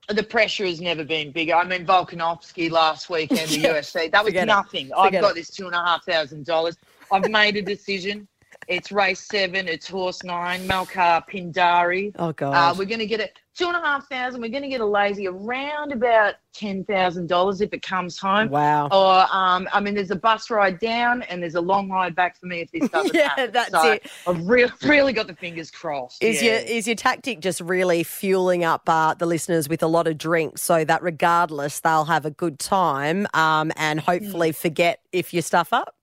The 0.08 0.22
pressure 0.22 0.66
has 0.66 0.80
never 0.82 1.02
been 1.04 1.32
bigger. 1.32 1.54
I 1.54 1.64
mean, 1.64 1.86
Volkanovski 1.86 2.70
last 2.70 3.08
weekend, 3.08 3.48
the 3.48 3.58
Yeah, 3.60 3.74
UFC, 3.80 4.10
that 4.12 4.22
was 4.24 4.34
nothing. 4.34 4.90
I've 4.94 5.12
got 5.12 5.30
it. 5.30 5.34
this 5.36 5.48
two 5.50 5.66
and 5.66 5.74
a 5.74 5.78
half 5.78 6.04
thousand 6.04 6.44
dollars. 6.44 6.76
I've 7.10 7.30
made 7.30 7.56
a 7.56 7.62
decision. 7.62 8.28
It's 8.68 8.90
race 8.92 9.20
seven. 9.20 9.68
It's 9.68 9.88
horse 9.88 10.22
nine. 10.24 10.66
Malkar 10.68 11.28
Pindari. 11.28 12.12
Oh 12.18 12.32
God. 12.32 12.52
Uh, 12.52 12.74
we're 12.78 12.84
going 12.86 12.98
to 13.00 13.06
get 13.06 13.20
it 13.20 13.38
two 13.56 13.66
and 13.68 13.76
a 13.76 13.80
half 13.80 14.08
thousand. 14.08 14.40
We're 14.40 14.48
going 14.50 14.62
to 14.64 14.68
get 14.68 14.80
a 14.80 14.86
lazy 14.86 15.28
around 15.28 15.92
about 15.92 16.34
ten 16.52 16.84
thousand 16.84 17.28
dollars 17.28 17.60
if 17.60 17.72
it 17.72 17.82
comes 17.82 18.18
home. 18.18 18.48
wow. 18.50 18.86
Or 18.88 19.26
um, 19.36 19.68
I 19.72 19.80
mean, 19.80 19.94
there's 19.94 20.10
a 20.10 20.16
bus 20.16 20.50
ride 20.50 20.78
down 20.80 21.22
and 21.22 21.42
there's 21.42 21.54
a 21.54 21.60
long 21.60 21.88
ride 21.90 22.14
back 22.14 22.36
for 22.38 22.46
me 22.46 22.60
if 22.62 22.70
this 22.72 22.88
doesn't 22.90 23.14
Yeah, 23.14 23.28
happen. 23.28 23.52
that's 23.52 23.70
so 23.70 23.92
it. 23.92 24.06
I've 24.26 24.46
re- 24.46 24.70
really 24.82 25.12
got 25.12 25.26
the 25.26 25.34
fingers 25.36 25.70
crossed. 25.70 26.22
Is 26.22 26.42
yeah. 26.42 26.52
your 26.58 26.60
is 26.66 26.86
your 26.86 26.96
tactic 26.96 27.40
just 27.40 27.60
really 27.60 28.02
fueling 28.02 28.64
up 28.64 28.88
uh, 28.88 29.14
the 29.14 29.26
listeners 29.26 29.68
with 29.68 29.82
a 29.82 29.86
lot 29.88 30.06
of 30.06 30.18
drinks 30.18 30.62
so 30.62 30.84
that 30.84 31.02
regardless 31.02 31.80
they'll 31.80 32.04
have 32.06 32.24
a 32.26 32.30
good 32.30 32.58
time 32.58 33.26
um, 33.34 33.72
and 33.76 34.00
hopefully 34.00 34.48
Hmm. 34.50 34.52
forget 34.54 35.00
if 35.12 35.32
you 35.32 35.42
stuff 35.42 35.72
up? 35.72 35.94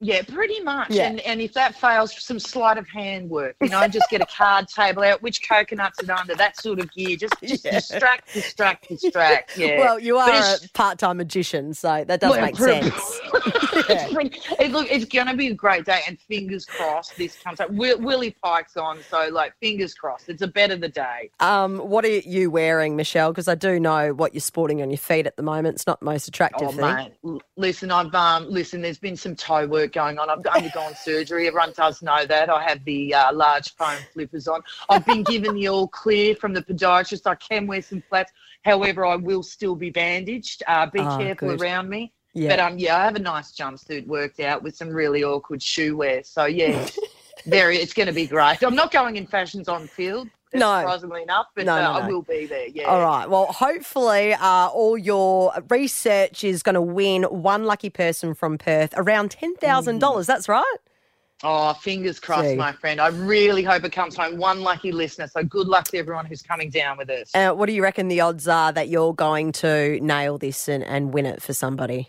Yeah, 0.00 0.22
pretty 0.22 0.60
much. 0.60 0.90
Yeah. 0.90 1.08
And 1.08 1.20
and 1.20 1.40
if 1.40 1.54
that 1.54 1.74
fails, 1.74 2.14
some 2.22 2.38
sleight 2.38 2.76
of 2.76 2.86
hand 2.88 3.30
work. 3.30 3.56
You 3.62 3.70
know, 3.70 3.88
just 3.88 4.10
get 4.10 4.20
a 4.20 4.26
card 4.26 4.68
table 4.74 5.02
out, 5.02 5.22
which 5.22 5.46
coconuts 5.48 5.98
are 6.06 6.12
under, 6.12 6.34
that 6.34 6.60
sort 6.60 6.80
of 6.80 6.92
gear. 6.92 7.16
Just 7.16 7.34
just 7.42 7.64
Yeah. 7.64 7.70
distract, 7.72 8.32
distract, 8.34 8.88
distract. 8.88 9.56
Yeah. 9.58 9.78
Well, 9.80 9.98
you 9.98 10.18
are 10.18 10.28
a 10.30 10.56
part 10.74 10.98
time 10.98 11.16
magician, 11.16 11.72
so 11.72 12.04
that 12.06 12.20
does 12.20 12.30
Well, 12.30 12.40
make 12.42 12.56
pretty- 12.56 12.90
sense. 12.90 13.20
it's 13.88 14.12
pretty, 14.12 14.38
it, 14.60 14.70
look, 14.70 14.86
it's 14.90 15.06
going 15.06 15.28
to 15.28 15.34
be 15.34 15.46
a 15.48 15.54
great 15.54 15.84
day, 15.86 16.00
and 16.06 16.18
fingers 16.20 16.66
crossed 16.66 17.16
this 17.16 17.36
comes 17.38 17.60
up. 17.60 17.70
Will, 17.70 17.98
Willie 17.98 18.36
Pike's 18.44 18.76
on, 18.76 18.98
so 19.10 19.28
like 19.32 19.54
fingers 19.60 19.94
crossed. 19.94 20.28
It's 20.28 20.42
a 20.42 20.46
bet 20.46 20.70
of 20.70 20.80
the 20.82 20.88
day. 20.90 21.30
Um, 21.40 21.78
what 21.78 22.04
are 22.04 22.08
you 22.18 22.50
wearing, 22.50 22.96
Michelle? 22.96 23.30
Because 23.32 23.48
I 23.48 23.54
do 23.54 23.80
know 23.80 24.12
what 24.12 24.34
you're 24.34 24.40
sporting 24.42 24.82
on 24.82 24.90
your 24.90 24.98
feet 24.98 25.26
at 25.26 25.36
the 25.36 25.42
moment. 25.42 25.76
It's 25.76 25.86
not 25.86 26.00
the 26.00 26.06
most 26.06 26.28
attractive 26.28 26.68
Oh 26.68 26.72
thing. 26.72 27.12
mate, 27.32 27.42
listen, 27.56 27.90
I've 27.90 28.14
um, 28.14 28.50
listen. 28.50 28.82
There's 28.82 28.98
been 28.98 29.16
some 29.16 29.34
toe 29.34 29.66
work 29.66 29.85
going 29.92 30.18
on. 30.18 30.28
I've 30.30 30.44
undergone 30.46 30.94
surgery. 30.94 31.46
Everyone 31.46 31.72
does 31.76 32.02
know 32.02 32.24
that. 32.26 32.50
I 32.50 32.62
have 32.62 32.84
the 32.84 33.14
uh, 33.14 33.32
large 33.32 33.74
foam 33.74 33.96
flippers 34.12 34.48
on. 34.48 34.62
I've 34.88 35.04
been 35.06 35.22
given 35.22 35.54
the 35.54 35.68
all 35.68 35.88
clear 35.88 36.34
from 36.34 36.52
the 36.52 36.62
podiatrist. 36.62 37.26
I 37.26 37.34
can 37.36 37.66
wear 37.66 37.82
some 37.82 38.02
flats. 38.08 38.32
However, 38.64 39.04
I 39.06 39.16
will 39.16 39.42
still 39.42 39.76
be 39.76 39.90
bandaged. 39.90 40.62
Uh, 40.66 40.86
be 40.86 41.00
Oh, 41.00 41.18
careful 41.18 41.48
good. 41.50 41.60
around 41.62 41.88
me. 41.88 42.12
Yeah. 42.34 42.50
But 42.50 42.60
um, 42.60 42.78
yeah, 42.78 42.98
I 42.98 43.04
have 43.04 43.16
a 43.16 43.20
nice 43.20 43.52
jumpsuit 43.52 44.06
worked 44.06 44.40
out 44.40 44.62
with 44.62 44.76
some 44.76 44.90
really 44.90 45.24
awkward 45.24 45.62
shoe 45.62 45.96
wear. 45.96 46.22
So 46.22 46.44
yeah, 46.44 46.86
very. 47.46 47.78
It's 47.78 47.94
going 47.94 48.08
to 48.08 48.12
be 48.12 48.26
great. 48.26 48.62
I'm 48.62 48.74
not 48.74 48.90
going 48.92 49.16
in 49.16 49.26
fashions 49.26 49.68
on 49.68 49.86
field. 49.86 50.28
No. 50.54 50.80
surprisingly 50.80 51.22
enough, 51.22 51.46
but 51.54 51.66
No, 51.66 51.74
uh, 51.74 51.80
no, 51.80 51.90
I 51.92 52.08
will 52.08 52.22
be 52.22 52.46
there. 52.46 52.68
Yeah. 52.68 52.84
All 52.84 53.00
right. 53.00 53.28
Well, 53.28 53.46
hopefully, 53.46 54.32
uh, 54.34 54.68
all 54.68 54.96
your 54.96 55.52
research 55.68 56.44
is 56.44 56.62
going 56.62 56.74
to 56.74 56.82
win 56.82 57.24
one 57.24 57.64
lucky 57.64 57.90
person 57.90 58.34
from 58.34 58.58
Perth 58.58 58.94
around 58.96 59.32
ten 59.32 59.54
thousand 59.56 59.98
dollars. 59.98 60.26
That's 60.26 60.48
right. 60.48 60.76
Oh, 61.42 61.74
fingers 61.74 62.18
crossed, 62.18 62.48
Gee. 62.48 62.56
my 62.56 62.72
friend. 62.72 62.98
I 62.98 63.08
really 63.08 63.62
hope 63.62 63.84
it 63.84 63.92
comes 63.92 64.16
home. 64.16 64.38
One 64.38 64.62
lucky 64.62 64.90
listener. 64.90 65.26
So 65.26 65.42
good 65.44 65.68
luck 65.68 65.84
to 65.88 65.98
everyone 65.98 66.24
who's 66.24 66.40
coming 66.40 66.70
down 66.70 66.96
with 66.96 67.10
us. 67.10 67.34
Uh, 67.34 67.52
what 67.52 67.66
do 67.66 67.72
you 67.74 67.82
reckon 67.82 68.08
the 68.08 68.22
odds 68.22 68.48
are 68.48 68.72
that 68.72 68.88
you're 68.88 69.12
going 69.12 69.52
to 69.52 70.00
nail 70.00 70.38
this 70.38 70.66
and, 70.66 70.82
and 70.82 71.12
win 71.12 71.26
it 71.26 71.42
for 71.42 71.52
somebody? 71.52 72.08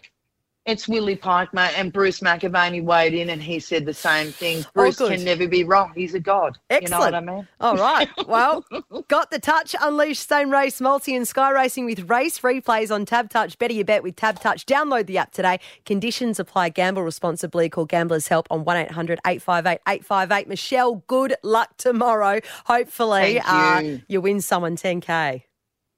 It's 0.68 0.86
Willie 0.86 1.16
Pike, 1.16 1.54
mate, 1.54 1.72
and 1.78 1.94
Bruce 1.94 2.20
McAvaney 2.20 2.84
weighed 2.84 3.14
in 3.14 3.30
and 3.30 3.42
he 3.42 3.58
said 3.58 3.86
the 3.86 3.94
same 3.94 4.34
thing. 4.34 4.66
Bruce 4.74 4.98
good. 4.98 5.14
can 5.14 5.24
never 5.24 5.48
be 5.48 5.64
wrong. 5.64 5.94
He's 5.96 6.14
a 6.14 6.20
god. 6.20 6.58
You 6.70 6.82
know 6.90 7.00
what 7.00 7.14
I 7.14 7.18
Excellent. 7.20 7.26
mean? 7.26 7.48
All 7.62 7.78
right. 7.78 8.10
Well, 8.28 8.66
got 9.08 9.32
the 9.32 9.40
touch. 9.40 9.74
Unleash 9.82 10.20
same 10.20 10.52
race 10.52 10.82
multi 10.82 11.16
and 11.16 11.26
sky 11.26 11.50
racing 11.52 11.86
with 11.86 12.10
race 12.10 12.40
replays 12.42 12.94
on 12.94 13.06
Tab 13.06 13.30
Touch. 13.30 13.58
Better 13.58 13.74
your 13.74 13.86
bet 13.86 14.04
with 14.04 14.18
Tab 14.18 14.42
Touch. 14.42 14.66
Download 14.66 15.06
the 15.06 15.18
app 15.18 15.32
today. 15.32 15.62
Conditions 15.86 16.38
apply. 16.38 16.70
Gamble 16.70 17.04
responsibly. 17.04 17.70
Call 17.70 17.86
Gamblers 17.86 18.28
Help 18.28 18.48
on 18.52 18.66
one 18.66 18.76
858 18.76 19.80
858 19.88 20.50
Michelle, 20.50 20.96
good 21.08 21.36
luck 21.42 21.78
tomorrow. 21.78 22.42
Hopefully, 22.66 23.40
Thank 23.40 23.44
uh, 23.48 23.82
you. 23.82 24.02
you 24.10 24.20
win 24.20 24.42
someone 24.42 24.76
10k. 24.76 25.44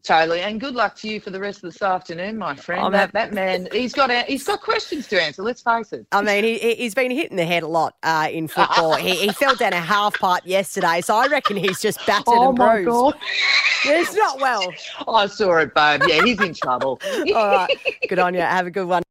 Totally. 0.01 0.41
And 0.41 0.61
good 0.61 0.75
luck 0.75 0.95
to 0.97 1.09
you 1.09 1.19
for 1.19 1.29
the 1.29 1.39
rest 1.39 1.57
of 1.57 1.73
this 1.73 1.81
afternoon, 1.81 2.37
my 2.37 2.55
friend. 2.55 2.81
I'm 2.85 2.91
that, 2.93 3.11
that 3.11 3.33
man, 3.33 3.67
he's 3.71 3.91
got 3.93 4.09
a, 4.09 4.21
he's 4.21 4.45
got 4.45 4.61
questions 4.61 5.07
to 5.09 5.21
answer. 5.21 5.43
Let's 5.43 5.61
face 5.61 5.91
it. 5.91 6.05
I 6.13 6.21
mean, 6.21 6.43
he, 6.45 6.57
he- 6.57 6.75
he's 6.75 6.95
been 6.95 7.11
hitting 7.11 7.35
the 7.35 7.45
head 7.45 7.63
a 7.63 7.67
lot 7.67 7.95
uh, 8.03 8.29
in 8.31 8.47
football. 8.47 8.95
he, 8.95 9.13
he 9.15 9.33
fell 9.33 9.55
down 9.55 9.73
a 9.73 9.79
half 9.81 10.17
pipe 10.17 10.43
yesterday, 10.45 11.01
so 11.01 11.15
I 11.17 11.27
reckon 11.27 11.57
he's 11.57 11.81
just 11.81 11.99
battered 12.07 12.23
Oh 12.27 12.49
and 12.49 12.57
my 12.57 12.75
bruised. 12.75 12.89
god! 12.89 13.13
It's 13.85 14.15
not 14.15 14.39
well. 14.39 14.73
I 15.07 15.27
saw 15.27 15.57
it, 15.57 15.73
babe. 15.75 16.01
Yeah, 16.07 16.23
he's 16.23 16.39
in 16.41 16.53
trouble. 16.53 16.99
All 17.35 17.47
right. 17.47 17.69
Good 18.07 18.19
on 18.19 18.33
you. 18.33 18.41
Have 18.41 18.67
a 18.67 18.71
good 18.71 18.87
one. 18.87 19.03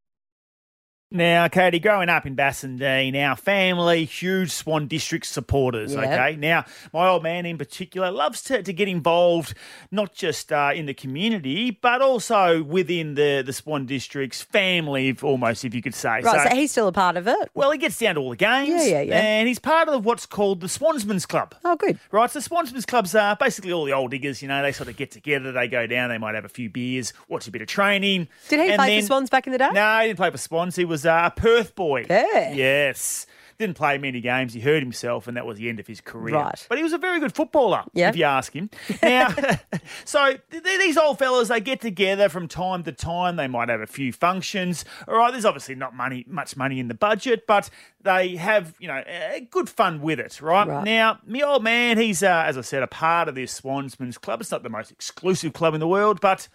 Now, 1.11 1.47
Katie, 1.47 1.79
growing 1.79 2.07
up 2.07 2.27
in 2.27 2.35
Bassendean, 2.35 3.15
our 3.27 3.35
family, 3.35 4.05
huge 4.05 4.51
Swan 4.51 4.85
District 4.85 5.25
supporters, 5.25 5.95
Yep. 5.95 6.03
okay? 6.03 6.35
Now, 6.35 6.65
my 6.93 7.07
old 7.07 7.23
man 7.23 7.47
in 7.47 7.57
particular 7.57 8.11
loves 8.11 8.43
to, 8.43 8.61
to 8.61 8.71
get 8.71 8.87
involved 8.87 9.55
not 9.89 10.13
just 10.13 10.51
uh, 10.53 10.69
in 10.75 10.85
the 10.85 10.93
community, 10.93 11.71
but 11.71 12.03
also 12.03 12.61
within 12.61 13.15
the, 13.15 13.41
the 13.43 13.53
Swan 13.53 13.87
District's 13.87 14.43
family, 14.43 15.07
if- 15.07 15.23
almost, 15.23 15.65
if 15.65 15.73
you 15.73 15.81
could 15.81 15.95
say. 15.95 16.21
Right, 16.21 16.47
so 16.47 16.55
he's 16.55 16.69
still 16.69 16.87
a 16.87 16.91
part 16.91 17.17
of 17.17 17.27
it. 17.27 17.49
well, 17.55 17.71
he 17.71 17.79
gets 17.79 17.97
down 17.97 18.13
to 18.13 18.21
all 18.21 18.29
the 18.29 18.35
games. 18.35 18.69
Yeah, 18.69 18.83
yeah, 18.83 19.01
yeah. 19.01 19.17
And 19.19 19.47
he's 19.47 19.57
part 19.57 19.89
of 19.89 20.05
what's 20.05 20.27
called 20.27 20.61
the 20.61 20.67
Swansman's 20.67 21.25
Club. 21.25 21.55
Oh, 21.65 21.75
good. 21.75 21.97
Right, 22.11 22.29
so 22.29 22.39
Swansman's 22.39 22.85
Clubs 22.85 23.15
are 23.15 23.35
basically 23.35 23.71
all 23.71 23.85
the 23.85 23.93
old 23.93 24.11
diggers, 24.11 24.43
you 24.43 24.47
know, 24.47 24.61
they 24.61 24.71
sort 24.73 24.89
of 24.89 24.95
get 24.95 25.09
together, 25.09 25.51
they 25.51 25.67
go 25.67 25.87
down, 25.87 26.09
they 26.09 26.19
might 26.19 26.35
have 26.35 26.45
a 26.45 26.49
few 26.49 26.69
beers, 26.69 27.13
watch 27.29 27.47
a 27.47 27.51
bit 27.51 27.63
of 27.63 27.67
training. 27.67 28.27
Did 28.47 28.59
he 28.59 28.75
play 28.75 28.89
then- 28.91 29.01
for 29.01 29.07
Swans 29.07 29.31
back 29.31 29.47
in 29.47 29.53
the 29.53 29.57
day? 29.57 29.69
no, 29.73 29.99
he 30.01 30.07
didn't 30.09 30.17
play 30.17 30.29
for 30.29 30.37
Swans. 30.37 30.75
He 30.75 30.85
was 30.85 30.98
uh, 31.05 31.21
a 31.25 31.31
Perth 31.31 31.75
boy. 31.75 32.05
Perth? 32.05 32.55
Yes. 32.55 33.25
Didn't 33.57 33.75
play 33.75 33.97
many 33.97 34.21
games. 34.21 34.53
He 34.53 34.61
hurt 34.61 34.81
himself, 34.81 35.27
and 35.27 35.35
that 35.35 35.45
was 35.45 35.57
the 35.57 35.67
end 35.67 35.81
of 35.81 35.87
his 35.87 35.99
career. 35.99 36.35
Right. 36.35 36.65
But 36.69 36.77
he 36.77 36.83
was 36.83 36.93
a 36.93 36.97
very 36.97 37.19
good 37.19 37.35
footballer, 37.35 37.83
Yeah. 37.93 38.07
if 38.07 38.15
you 38.15 38.23
ask 38.23 38.53
him. 38.53 38.69
Now, 39.03 39.33
so 40.05 40.27
th- 40.49 40.63
th- 40.63 40.79
these 40.79 40.97
old 40.97 41.19
fellas, 41.19 41.49
they 41.49 41.59
get 41.59 41.81
together 41.81 42.29
from 42.29 42.47
time 42.47 42.83
to 42.83 42.93
time. 42.93 43.35
They 43.35 43.49
might 43.49 43.67
have 43.67 43.81
a 43.81 43.85
few 43.85 44.13
functions. 44.13 44.85
All 45.09 45.17
right, 45.17 45.31
there's 45.31 45.43
obviously 45.43 45.75
not 45.75 45.93
money, 45.93 46.23
much 46.25 46.55
money 46.55 46.79
in 46.79 46.87
the 46.87 46.93
budget, 46.93 47.45
but 47.47 47.69
they 48.01 48.37
have, 48.37 48.75
you 48.79 48.87
know, 48.87 48.99
uh, 48.99 49.39
good 49.51 49.67
fun 49.67 49.99
with 50.01 50.21
it, 50.21 50.41
right? 50.41 50.65
Right. 50.65 50.85
Now, 50.85 51.19
me 51.25 51.43
old 51.43 51.61
man, 51.61 51.97
he's, 51.97 52.23
uh, 52.23 52.43
as 52.47 52.57
I 52.57 52.61
said, 52.61 52.81
a 52.81 52.87
part 52.87 53.27
of 53.27 53.35
this 53.35 53.59
Swansman's 53.59 54.17
Club. 54.17 54.39
It's 54.39 54.51
not 54.51 54.63
the 54.63 54.69
most 54.69 54.89
exclusive 54.89 55.51
club 55.51 55.73
in 55.73 55.81
the 55.81 55.87
world, 55.87 56.21
but 56.21 56.47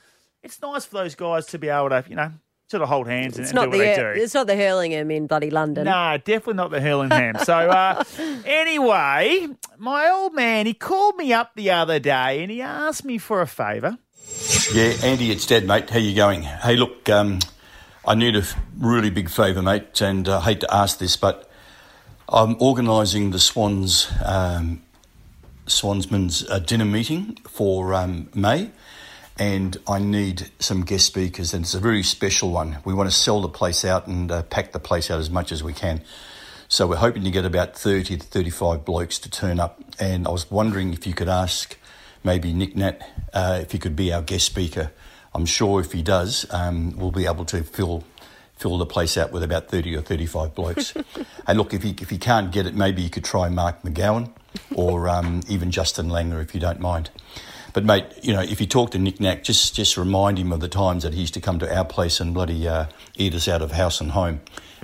it's 0.42 0.58
nice 0.62 0.86
for 0.86 0.94
those 0.96 1.14
guys 1.14 1.44
to 1.48 1.58
be 1.58 1.68
able 1.68 1.90
to, 1.90 2.02
you 2.08 2.16
know, 2.16 2.32
sort 2.68 2.82
of 2.82 2.88
hold 2.88 3.06
hands 3.06 3.36
and, 3.36 3.42
It's 3.44 3.50
and 3.50 3.56
not 3.56 3.64
do 3.64 3.70
what 3.70 3.78
the 3.78 3.84
they 3.84 3.96
do. 3.96 4.22
it's 4.22 4.34
not 4.34 4.46
the 4.46 4.56
Hurlingham 4.56 5.10
in 5.10 5.26
bloody 5.26 5.50
London. 5.50 5.84
No, 5.84 6.16
definitely 6.18 6.54
not 6.54 6.70
the 6.70 6.80
Hurlingham. 6.80 7.36
so, 7.44 7.54
uh, 7.54 8.02
anyway, 8.46 9.48
my 9.78 10.08
old 10.08 10.34
man, 10.34 10.66
he 10.66 10.74
called 10.74 11.16
me 11.16 11.32
up 11.32 11.52
the 11.54 11.70
other 11.70 11.98
day 11.98 12.42
and 12.42 12.50
he 12.50 12.62
asked 12.62 13.04
me 13.04 13.18
for 13.18 13.40
a 13.42 13.46
favour. 13.46 13.98
Yeah, 14.72 14.94
Andy, 15.02 15.30
it's 15.30 15.46
Dad, 15.46 15.66
mate. 15.66 15.90
How 15.90 15.98
you 15.98 16.14
going? 16.14 16.42
Hey, 16.42 16.76
look, 16.76 17.08
um, 17.10 17.40
I 18.06 18.14
need 18.14 18.34
a 18.36 18.42
really 18.78 19.10
big 19.10 19.28
favour, 19.28 19.60
mate, 19.62 20.00
and 20.00 20.26
I 20.28 20.40
hate 20.40 20.60
to 20.60 20.74
ask 20.74 20.98
this, 20.98 21.16
but 21.16 21.48
I'm 22.28 22.56
organising 22.60 23.30
the 23.30 23.38
Swans 23.38 24.10
um, 24.24 24.82
Swansman's 25.66 26.48
uh, 26.50 26.58
dinner 26.58 26.84
meeting 26.86 27.36
for 27.46 27.92
um, 27.94 28.28
May, 28.34 28.70
and 29.38 29.76
I 29.88 29.98
need 29.98 30.50
some 30.60 30.84
guest 30.84 31.06
speakers, 31.06 31.54
and 31.54 31.64
it's 31.64 31.74
a 31.74 31.80
very 31.80 32.02
special 32.02 32.50
one. 32.50 32.78
We 32.84 32.94
want 32.94 33.10
to 33.10 33.16
sell 33.16 33.40
the 33.40 33.48
place 33.48 33.84
out 33.84 34.06
and 34.06 34.30
uh, 34.30 34.42
pack 34.44 34.72
the 34.72 34.78
place 34.78 35.10
out 35.10 35.18
as 35.18 35.30
much 35.30 35.50
as 35.50 35.62
we 35.62 35.72
can. 35.72 36.02
So 36.68 36.86
we're 36.86 36.96
hoping 36.96 37.24
to 37.24 37.30
get 37.30 37.44
about 37.44 37.76
30 37.76 38.18
to 38.18 38.24
35 38.24 38.84
blokes 38.84 39.18
to 39.20 39.30
turn 39.30 39.60
up. 39.60 39.82
And 39.98 40.26
I 40.26 40.30
was 40.30 40.50
wondering 40.50 40.92
if 40.92 41.06
you 41.06 41.14
could 41.14 41.28
ask 41.28 41.76
maybe 42.22 42.52
Nick 42.52 42.74
Nat 42.76 43.06
uh, 43.32 43.60
if 43.62 43.72
he 43.72 43.78
could 43.78 43.96
be 43.96 44.12
our 44.12 44.22
guest 44.22 44.46
speaker. 44.46 44.90
I'm 45.34 45.46
sure 45.46 45.80
if 45.80 45.92
he 45.92 46.02
does, 46.02 46.46
um, 46.50 46.96
we'll 46.96 47.10
be 47.10 47.26
able 47.26 47.44
to 47.46 47.62
fill 47.62 48.04
fill 48.56 48.78
the 48.78 48.86
place 48.86 49.18
out 49.18 49.32
with 49.32 49.42
about 49.42 49.68
30 49.68 49.96
or 49.96 50.00
35 50.00 50.54
blokes. 50.54 50.94
and 51.46 51.58
look, 51.58 51.74
if 51.74 51.82
he, 51.82 51.90
if 52.00 52.08
he 52.08 52.18
can't 52.18 52.52
get 52.52 52.66
it, 52.66 52.74
maybe 52.74 53.02
you 53.02 53.10
could 53.10 53.24
try 53.24 53.48
Mark 53.48 53.82
McGowan 53.82 54.30
or 54.74 55.08
um, 55.08 55.40
even 55.48 55.72
Justin 55.72 56.08
Langer 56.08 56.40
if 56.40 56.54
you 56.54 56.60
don't 56.60 56.78
mind. 56.78 57.10
But 57.74 57.84
mate, 57.84 58.06
you 58.22 58.32
know, 58.32 58.40
if 58.40 58.60
you 58.60 58.68
talk 58.68 58.92
to 58.92 58.98
Nick 58.98 59.18
Nack, 59.18 59.42
just 59.42 59.74
just 59.74 59.96
remind 59.96 60.38
him 60.38 60.52
of 60.52 60.60
the 60.60 60.68
times 60.68 61.02
that 61.02 61.12
he 61.12 61.20
used 61.20 61.34
to 61.34 61.40
come 61.40 61.58
to 61.58 61.76
our 61.76 61.84
place 61.84 62.20
and 62.20 62.32
bloody 62.32 62.66
uh, 62.66 62.86
eat 63.16 63.34
us 63.34 63.48
out 63.48 63.62
of 63.62 63.72
house 63.72 64.00
and 64.00 64.12
home. 64.12 64.40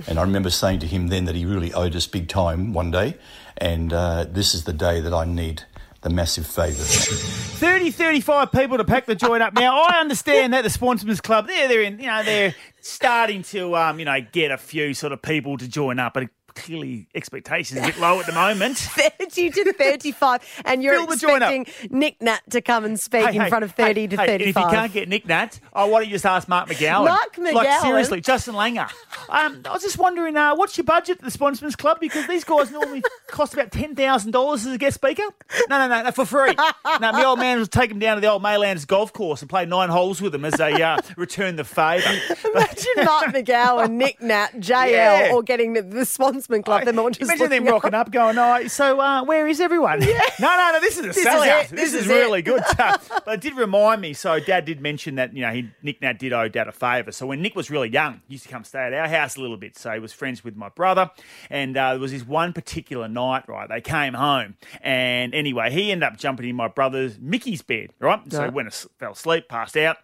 And 0.07 0.19
I 0.19 0.23
remember 0.23 0.49
saying 0.49 0.79
to 0.79 0.87
him 0.87 1.07
then 1.07 1.23
that 1.25 1.35
he 1.35 1.45
really 1.45 1.73
owed 1.73 1.95
us 1.95 2.05
big 2.05 2.27
time 2.27 2.73
one 2.73 2.91
day, 2.91 3.17
and 3.57 3.93
uh, 3.93 4.25
this 4.25 4.53
is 4.53 4.65
the 4.65 4.73
day 4.73 4.99
that 4.99 5.13
I 5.13 5.23
need 5.23 5.63
the 6.01 6.09
massive 6.09 6.47
favour. 6.47 6.83
30, 6.83 7.91
35 7.91 8.51
people 8.51 8.77
to 8.77 8.83
pack 8.83 9.05
the 9.05 9.15
joint 9.15 9.43
up. 9.43 9.53
Now, 9.53 9.83
I 9.83 9.99
understand 9.99 10.51
that 10.53 10.63
the 10.63 10.69
Sportsman's 10.69 11.21
Club, 11.21 11.45
they're, 11.47 11.67
they're 11.67 11.83
in, 11.83 11.99
you 11.99 12.07
know, 12.07 12.23
they're 12.23 12.55
starting 12.81 13.43
to, 13.43 13.75
um, 13.77 13.99
you 13.99 14.05
know, 14.05 14.19
get 14.31 14.49
a 14.49 14.57
few 14.57 14.95
sort 14.95 15.13
of 15.13 15.21
people 15.21 15.57
to 15.57 15.67
join 15.67 15.99
up, 15.99 16.15
but 16.15 16.27
clearly 16.55 17.07
expectations 17.15 17.79
a 17.79 17.83
bit 17.83 17.99
low 17.99 18.19
at 18.19 18.25
the 18.25 18.31
moment. 18.33 18.77
30 18.77 19.49
to 19.51 19.73
35, 19.73 20.61
and 20.65 20.83
you're 20.83 20.95
Fill 20.95 21.07
the 21.07 21.15
joint 21.17 21.43
up. 21.43 21.51
expecting 21.51 21.97
Nick 21.99 22.21
Nat 22.21 22.41
to 22.51 22.61
come 22.61 22.85
and 22.85 22.99
speak 22.99 23.25
Hey, 23.25 23.35
in 23.35 23.41
hey, 23.41 23.49
front 23.49 23.63
of 23.63 23.71
30 23.71 24.01
hey, 24.01 24.07
to 24.07 24.17
hey, 24.17 24.25
35. 24.27 24.29
And 24.29 24.41
if 24.41 24.55
you 24.55 24.77
can't 24.79 24.93
get 24.93 25.09
Nick 25.09 25.25
Nat, 25.27 25.59
oh, 25.73 25.87
why 25.87 25.99
don't 25.99 26.07
you 26.09 26.15
just 26.15 26.25
ask 26.25 26.47
Mark 26.47 26.69
McGowan? 26.69 27.05
Mark 27.05 27.37
Like, 27.37 27.67
McGowan? 27.67 27.81
seriously, 27.81 28.21
Justin 28.21 28.55
Langer. 28.55 28.89
Um, 29.29 29.61
I 29.65 29.71
was 29.73 29.81
just 29.81 29.97
wondering, 29.97 30.35
uh, 30.37 30.55
what's 30.55 30.77
your 30.77 30.83
budget 30.85 31.17
at 31.19 31.23
the 31.23 31.31
Sportsman's 31.31 31.75
Club? 31.75 31.99
Because 31.99 32.27
these 32.27 32.43
guys 32.43 32.71
normally 32.71 33.03
cost 33.27 33.53
about 33.53 33.71
$10,000 33.71 34.53
as 34.55 34.65
a 34.67 34.77
guest 34.77 34.95
speaker. 34.95 35.23
No, 35.69 35.77
no, 35.79 35.87
no, 35.87 36.03
no, 36.03 36.11
for 36.11 36.25
free. 36.25 36.53
Now, 36.99 37.11
my 37.11 37.23
old 37.25 37.39
man 37.39 37.59
will 37.59 37.65
take 37.67 37.91
him 37.91 37.99
down 37.99 38.15
to 38.17 38.21
the 38.21 38.27
old 38.29 38.43
Maylands 38.43 38.85
golf 38.85 39.13
course 39.13 39.41
and 39.41 39.49
play 39.49 39.65
nine 39.65 39.89
holes 39.89 40.21
with 40.21 40.31
them 40.31 40.45
as 40.45 40.53
they 40.55 40.81
uh, 40.81 40.97
return 41.17 41.55
the 41.55 41.63
favour. 41.63 42.09
Imagine 42.53 43.05
Mark 43.05 43.25
McGowan, 43.27 43.91
Nick 43.91 44.21
Nat, 44.21 44.49
JL, 44.57 44.89
Yeah. 44.91 45.31
or 45.33 45.43
getting 45.43 45.73
the, 45.73 45.81
the 45.81 46.05
Club. 46.47 46.85
Them 46.85 46.99
all 46.99 47.09
just 47.09 47.21
Imagine 47.21 47.49
them 47.49 47.65
rocking 47.65 47.93
up, 47.93 48.11
going, 48.11 48.37
"Oh, 48.37 48.67
so 48.67 48.99
uh, 48.99 49.23
where 49.23 49.47
is 49.47 49.59
everyone?" 49.59 49.99
No, 50.39 50.47
no, 50.57 50.71
no. 50.73 50.79
This 50.79 50.97
is 50.97 51.05
a 51.05 51.07
This 51.09 51.25
sellout. 51.25 51.65
it. 51.65 51.69
This, 51.69 51.91
This 51.91 51.93
is, 51.93 52.01
is 52.01 52.07
really 52.07 52.41
good. 52.41 52.63
But 52.77 53.35
it 53.35 53.41
did 53.41 53.55
remind 53.55 54.01
me. 54.01 54.13
So 54.13 54.39
Dad 54.39 54.65
did 54.65 54.81
mention 54.81 55.15
that 55.15 55.35
you 55.35 55.41
know 55.41 55.51
he 55.51 55.69
Nick 55.83 56.01
Nat 56.01 56.13
did 56.19 56.33
owe 56.33 56.47
Dad 56.47 56.67
a 56.67 56.71
favour. 56.71 57.11
So 57.11 57.27
when 57.27 57.41
Nick 57.41 57.55
was 57.55 57.69
really 57.69 57.89
young, 57.89 58.21
he 58.27 58.33
used 58.33 58.45
to 58.45 58.49
come 58.49 58.63
stay 58.63 58.79
at 58.79 58.93
our 58.93 59.07
house 59.07 59.35
a 59.35 59.41
little 59.41 59.57
bit. 59.57 59.77
So 59.77 59.91
he 59.91 59.99
was 59.99 60.13
friends 60.13 60.43
with 60.43 60.55
my 60.55 60.69
brother, 60.69 61.11
and 61.49 61.77
uh, 61.77 61.91
there 61.91 61.99
was 61.99 62.11
this 62.11 62.25
one 62.25 62.53
particular 62.53 63.07
night. 63.07 63.47
Right, 63.47 63.69
they 63.69 63.81
came 63.81 64.13
home, 64.13 64.55
and 64.81 65.35
anyway, 65.35 65.69
he 65.71 65.91
ended 65.91 66.07
up 66.07 66.17
jumping 66.17 66.49
in 66.49 66.55
my 66.55 66.67
brother's 66.67 67.19
Mickey's 67.19 67.61
bed. 67.61 67.91
Right, 67.99 68.19
so 68.31 68.43
he 68.45 68.49
went 68.49 68.67
as- 68.67 68.87
fell 68.97 69.11
asleep, 69.11 69.47
passed 69.47 69.77
out, 69.77 69.97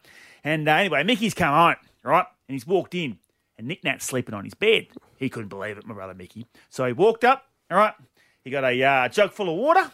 and 0.44 0.67
uh, 0.67 0.74
anyway, 0.74 1.03
Mickey's 1.03 1.34
come 1.34 1.53
home. 1.53 1.75
Right, 2.03 2.25
and 2.48 2.53
he's 2.53 2.65
walked 2.67 2.94
in 2.96 3.17
and 3.58 3.67
Nick 3.67 3.84
Nat's 3.84 4.06
sleeping 4.06 4.36
on 4.36 4.44
his 4.46 4.53
bed. 4.53 4.88
He 5.18 5.30
couldn't 5.30 5.50
believe 5.50 5.78
it, 5.78 5.86
my 5.86 5.94
brother 5.94 6.14
Mickey. 6.14 6.48
So 6.70 6.86
he 6.86 6.94
walked 6.94 7.24
up, 7.24 7.46
all 7.70 7.78
right, 7.78 7.94
he 8.44 8.50
got 8.50 8.64
a 8.64 8.84
uh, 8.84 9.10
jug 9.10 9.32
full 9.32 9.50
of 9.50 9.58
water 9.58 9.92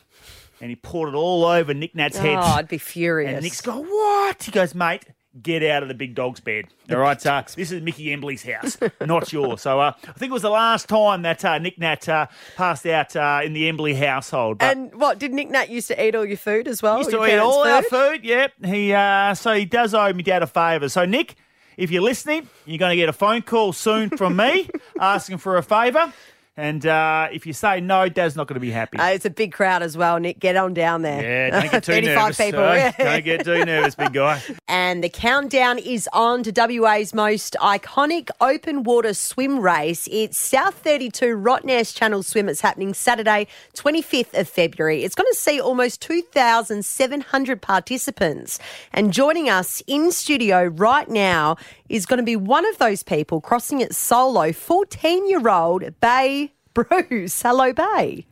and 0.62 0.70
he 0.70 0.76
poured 0.76 1.10
it 1.10 1.16
all 1.16 1.46
over 1.46 1.74
Nick 1.74 1.96
Nat's 1.96 2.18
head. 2.18 2.38
Oh, 2.38 2.42
I'd 2.42 2.68
be 2.68 2.78
furious. 2.78 3.34
and 3.34 3.44
Nick's 3.44 3.62
go, 3.62 3.82
what? 3.82 4.44
He 4.44 4.52
goes, 4.52 4.76
mate, 4.76 5.04
get 5.42 5.64
out 5.64 5.82
of 5.82 5.90
the 5.90 5.96
big 5.96 6.14
dog's 6.14 6.40
bed. 6.40 6.66
All 6.92 6.98
right, 6.98 7.26
uh, 7.26 7.44
this 7.56 7.72
is 7.72 7.82
Mickey 7.82 8.14
Embley's 8.14 8.44
house, 8.44 8.78
not 9.02 9.34
yours. 9.34 9.62
So 9.62 9.80
uh, 9.80 9.94
I 10.08 10.12
think 10.14 10.30
it 10.30 10.34
was 10.34 10.44
the 10.44 10.50
last 10.50 10.88
time 10.88 11.24
that 11.24 11.44
uh, 11.44 11.58
Nick 11.58 11.80
Nat 11.80 12.08
uh, 12.08 12.28
passed 12.56 12.86
out 12.86 13.16
uh, 13.16 13.42
in 13.44 13.54
the 13.54 13.68
Embley 13.68 13.94
household. 13.96 14.58
And 14.60 14.94
what, 14.96 15.20
did 15.20 15.34
Nick 15.34 15.50
Nat 15.50 15.70
used 15.70 15.88
to 15.88 16.06
eat 16.06 16.16
all 16.16 16.26
your 16.26 16.38
food 16.38 16.68
as 16.68 16.82
well? 16.82 16.96
He 16.96 17.00
used 17.00 17.12
to 17.12 17.26
eat 17.26 17.38
all 17.38 17.64
our 17.64 17.82
food? 17.82 18.22
food. 18.22 18.26
Yep. 18.26 18.54
He 18.66 18.94
uh, 18.94 19.34
so 19.34 19.54
he 19.54 19.66
does 19.66 19.94
owe 19.94 20.14
me 20.14 20.24
dad 20.24 20.44
a 20.44 20.48
favour. 20.48 20.88
So 20.90 21.06
Nick, 21.06 21.36
if 21.78 21.92
you're 21.92 22.02
listening, 22.02 22.48
you're 22.66 22.78
going 22.78 22.92
to 22.92 22.96
get 22.96 23.10
a 23.10 23.14
phone 23.14 23.42
call 23.42 23.74
soon 23.74 24.10
from 24.10 24.36
me 24.36 24.70
asking 25.00 25.38
for 25.38 25.58
a 25.58 25.64
favour. 25.64 26.12
And 26.56 26.86
uh, 26.86 27.30
if 27.32 27.48
you 27.48 27.54
say 27.54 27.82
no, 27.82 28.08
Dad's 28.10 28.36
not 28.36 28.46
going 28.48 28.54
to 28.56 28.60
be 28.60 28.70
happy. 28.70 29.00
Uh, 29.00 29.08
it's 29.08 29.26
a 29.26 29.32
big 29.32 29.54
crowd 29.54 29.82
as 29.82 29.98
well, 29.98 30.20
Nick. 30.20 30.40
Get 30.40 30.56
on 30.56 30.76
down 30.76 31.02
there. 31.02 31.22
yeah, 31.50 31.50
don't 31.62 31.72
get 31.72 31.84
too 31.84 31.92
35 31.94 32.16
nervous. 32.16 32.38
people. 32.38 32.60
eh? 32.64 32.92
Don't 33.00 33.24
get 33.26 33.44
too 33.44 33.66
nervous, 33.66 33.96
big 33.96 34.14
guy. 34.14 34.40
And 34.68 35.04
the 35.04 35.10
countdown 35.10 35.80
is 35.80 36.08
on 36.14 36.44
to 36.44 36.52
WA's 36.80 37.12
most 37.12 37.56
iconic 37.60 38.30
open 38.40 38.84
water 38.84 39.16
swim 39.16 39.60
race. 39.62 40.08
It's 40.12 40.38
South 40.38 40.76
32 40.76 41.36
Rottnest 41.36 41.96
Channel 41.98 42.22
Swim. 42.22 42.48
It's 42.48 42.62
happening 42.62 42.94
Saturday, 42.94 43.48
25th 43.76 44.40
of 44.40 44.48
February. 44.48 45.04
It's 45.04 45.16
going 45.16 45.32
to 45.32 45.38
see 45.40 45.60
almost 45.60 46.02
2,700 46.02 47.62
participants. 47.62 48.60
And 48.92 49.12
joining 49.12 49.50
us 49.50 49.82
in 49.88 50.12
studio 50.12 50.66
right 50.66 51.10
now 51.10 51.58
is 51.90 52.06
going 52.06 52.18
to 52.18 52.24
be 52.24 52.36
one 52.36 52.66
of 52.68 52.78
those 52.78 53.02
people 53.04 53.42
crossing 53.42 53.82
it 53.82 53.96
solo, 53.96 54.52
14 54.52 55.28
year 55.28 55.48
old 55.50 56.00
Bay 56.00 56.43
Bruce. 56.74 57.42
Hello, 57.42 57.74
Bay. 57.74 58.26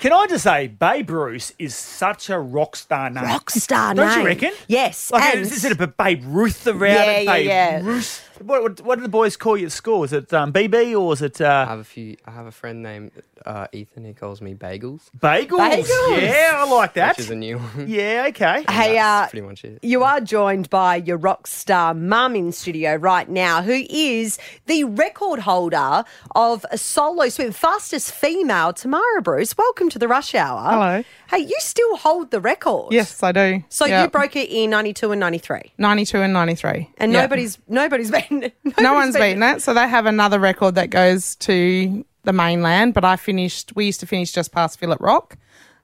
Can 0.00 0.12
I 0.12 0.26
just 0.26 0.42
say, 0.42 0.66
Bay 0.66 1.02
Bruce 1.02 1.52
is 1.60 1.76
such 1.76 2.28
a 2.28 2.38
rock 2.40 2.74
star 2.74 3.08
name. 3.08 3.22
Rock 3.24 3.50
star 3.50 3.94
Don't 3.94 4.08
name. 4.08 4.18
you 4.20 4.26
reckon? 4.26 4.52
Yes. 4.66 5.12
Like, 5.12 5.22
and- 5.22 5.40
is, 5.42 5.52
is 5.52 5.64
it 5.64 5.80
a 5.80 5.86
Babe 5.86 6.22
Ruth 6.26 6.66
around 6.66 6.80
Yeah, 6.82 7.10
it? 7.12 7.24
yeah, 7.24 7.32
Babe 7.34 7.46
yeah. 7.46 7.80
Ruth? 7.84 8.33
What, 8.40 8.62
what, 8.62 8.80
what 8.80 8.96
do 8.96 9.02
the 9.02 9.08
boys 9.08 9.36
call 9.36 9.56
you 9.56 9.66
at 9.66 9.72
school? 9.72 10.02
Is 10.04 10.12
it 10.12 10.32
um, 10.32 10.52
BB 10.52 10.98
or 11.00 11.12
is 11.12 11.22
it 11.22 11.40
I 11.40 11.62
uh, 11.62 11.66
have 11.66 11.78
a 11.78 11.84
few. 11.84 12.16
I 12.26 12.32
have 12.32 12.46
a 12.46 12.52
friend 12.52 12.82
named 12.82 13.12
uh, 13.46 13.68
Ethan. 13.72 14.04
He 14.04 14.12
calls 14.12 14.40
me 14.40 14.54
Bagels, 14.54 15.02
bagels? 15.18 15.48
Bagels. 15.48 16.20
Yeah, 16.22 16.52
I 16.56 16.68
like 16.70 16.94
that. 16.94 17.16
which 17.16 17.26
is 17.26 17.30
a 17.30 17.34
new 17.36 17.58
one. 17.58 17.86
Yeah, 17.94 18.26
okay. 18.28 18.64
Hey, 18.68 18.94
That's 18.94 19.28
uh, 19.28 19.30
pretty 19.30 19.46
much 19.46 19.64
it. 19.64 19.78
You 19.82 20.02
are 20.02 20.20
joined 20.20 20.68
by 20.70 20.96
your 20.96 21.16
rock 21.16 21.46
star 21.46 21.94
mum 21.94 22.34
in 22.34 22.50
studio 22.52 22.96
right 22.96 23.28
now, 23.28 23.62
who 23.62 23.84
is 23.88 24.38
the 24.66 24.84
record 24.84 25.40
holder 25.40 26.04
of 26.34 26.66
a 26.70 26.78
solo 26.78 27.28
swim, 27.28 27.52
fastest 27.52 28.12
female, 28.12 28.72
Tamara 28.72 29.22
Bruce. 29.22 29.56
Welcome 29.56 29.90
to 29.90 29.98
the 29.98 30.08
rush 30.08 30.34
hour. 30.34 30.70
Hello. 30.70 31.04
Hey, 31.30 31.38
you 31.38 31.56
still 31.60 31.96
hold 31.96 32.30
the 32.30 32.40
record. 32.40 32.92
Yes, 32.92 33.22
I 33.22 33.32
do. 33.32 33.62
So 33.68 33.86
Yep. 33.86 34.02
you 34.04 34.10
broke 34.10 34.36
it 34.36 34.50
in 34.50 34.70
92 34.70 35.12
and 35.12 35.20
93. 35.20 35.72
92 35.78 36.18
and 36.18 36.32
93. 36.32 36.90
And 36.98 37.12
Yep. 37.12 37.22
nobody's 37.22 37.58
nobody's 37.68 38.10
been 38.10 38.23
nobody's 38.30 38.52
No 38.80 38.94
one's 38.94 39.14
beaten 39.16 39.42
it. 39.42 39.62
So 39.62 39.74
they 39.74 39.88
have 39.88 40.06
another 40.06 40.38
record 40.38 40.74
that 40.76 40.90
goes 40.90 41.36
to 41.36 42.04
the 42.22 42.32
mainland, 42.32 42.94
but 42.94 43.04
I 43.04 43.16
finished, 43.16 43.72
we 43.76 43.86
used 43.86 44.00
to 44.00 44.06
finish 44.06 44.32
just 44.32 44.52
past 44.52 44.78
Phillip 44.78 45.00
Rock. 45.00 45.36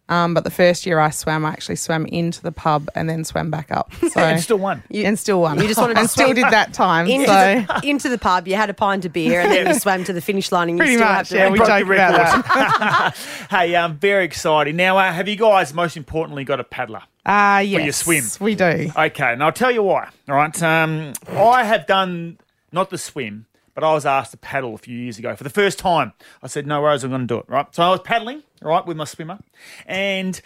Um, 0.09 0.35
but 0.35 0.43
the 0.43 0.51
first 0.51 0.87
year 0.87 0.99
I 0.99 1.11
swam, 1.11 1.45
I 1.47 1.51
actually 1.51 1.77
swam 1.77 2.05
into 2.07 2.43
the 2.43 2.51
pub 2.51 2.89
and 2.97 3.09
then 3.09 3.23
swam 3.25 3.49
back 3.49 3.71
up. 3.71 3.93
So 4.11 4.19
And 4.21 4.41
still 4.43 4.57
won. 4.59 4.83
and 4.93 5.17
still 5.17 5.41
won. 5.41 5.61
you 5.61 5.69
just 5.69 5.79
wanted 5.79 5.95
to 5.95 6.01
and 6.01 6.11
still 6.11 6.33
did 6.35 6.47
that 6.47 6.73
time. 6.73 7.07
Into, 7.07 7.27
so 7.27 7.33
the, 7.81 7.89
into 7.89 8.09
the 8.09 8.19
pub, 8.19 8.49
you 8.49 8.57
had 8.57 8.69
a 8.71 8.75
pint 8.75 9.05
of 9.05 9.13
beer, 9.13 9.41
and 9.41 9.53
then 9.53 9.69
you 9.69 9.75
swam 9.75 10.03
to 10.03 10.13
the 10.13 10.21
finish 10.21 10.51
line, 10.51 10.69
and 10.69 10.79
you 10.79 10.83
pretty 10.83 10.97
still 10.97 11.07
much, 11.07 11.17
have 11.17 11.29
to 11.29 11.37
yeah, 11.37 11.49
we 11.51 11.59
broke 11.59 11.69
the 11.69 11.79
joke 11.79 11.87
about 11.93 12.19
record. 12.19 12.45
that. 12.51 13.17
Hey, 13.51 13.75
um, 13.77 13.99
very 13.99 14.25
exciting. 14.25 14.75
Now, 14.75 14.99
uh, 14.99 15.13
have 15.13 15.29
you 15.29 15.37
guys, 15.37 15.73
most 15.73 15.97
importantly, 15.97 16.43
got 16.43 16.59
a 16.59 16.65
paddler? 16.65 17.03
Ah, 17.27 17.59
yes. 17.61 17.85
your 17.85 17.93
swim. 17.93 18.25
We 18.45 18.55
do. 18.55 18.91
Okay, 18.97 19.33
and 19.33 19.43
I'll 19.43 19.53
tell 19.53 19.71
you 19.71 19.83
why. 19.83 20.09
All 20.29 20.35
right, 20.37 20.63
um, 20.63 21.13
I 21.29 21.65
have 21.65 21.87
done 21.87 22.39
not 22.73 22.91
the 22.91 22.99
swim, 22.99 23.47
but 23.75 23.85
I 23.85 23.93
was 23.93 24.07
asked 24.07 24.31
to 24.33 24.37
paddle 24.39 24.75
a 24.75 24.79
few 24.79 24.97
years 24.97 25.19
ago 25.19 25.37
for 25.37 25.45
the 25.45 25.51
first 25.51 25.79
time. 25.79 26.13
I 26.43 26.47
said, 26.47 26.67
"No 26.67 26.81
worries, 26.83 27.05
I'm 27.05 27.11
going 27.11 27.23
to 27.23 27.27
do 27.27 27.39
it." 27.39 27.45
Right, 27.49 27.67
so 27.75 27.83
I 27.83 27.91
was 27.91 28.01
paddling, 28.01 28.43
right, 28.63 28.85
with 28.87 28.97
my 28.97 29.05
swimmer, 29.05 29.39
and 29.87 30.41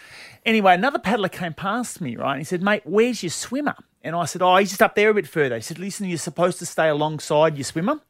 anyway, 0.45 0.75
another 0.75 0.99
paddler 0.99 1.29
came 1.29 1.55
past 1.55 2.01
me, 2.01 2.17
right, 2.17 2.33
and 2.33 2.41
he 2.41 2.45
said, 2.45 2.63
"Mate, 2.63 2.83
where's 2.85 3.23
your 3.23 3.31
swimmer?" 3.31 3.77
And 4.03 4.17
I 4.17 4.25
said, 4.25 4.43
"Oh, 4.43 4.57
he's 4.57 4.71
just 4.71 4.83
up 4.83 4.95
there 4.97 5.11
a 5.11 5.15
bit 5.15 5.29
further." 5.29 5.55
He 5.55 5.63
said, 5.63 5.79
"Listen, 5.79 6.09
you're 6.09 6.19
supposed 6.19 6.59
to 6.59 6.67
stay 6.67 6.89
alongside 6.89 7.57
your 7.57 7.65
swimmer." 7.65 8.01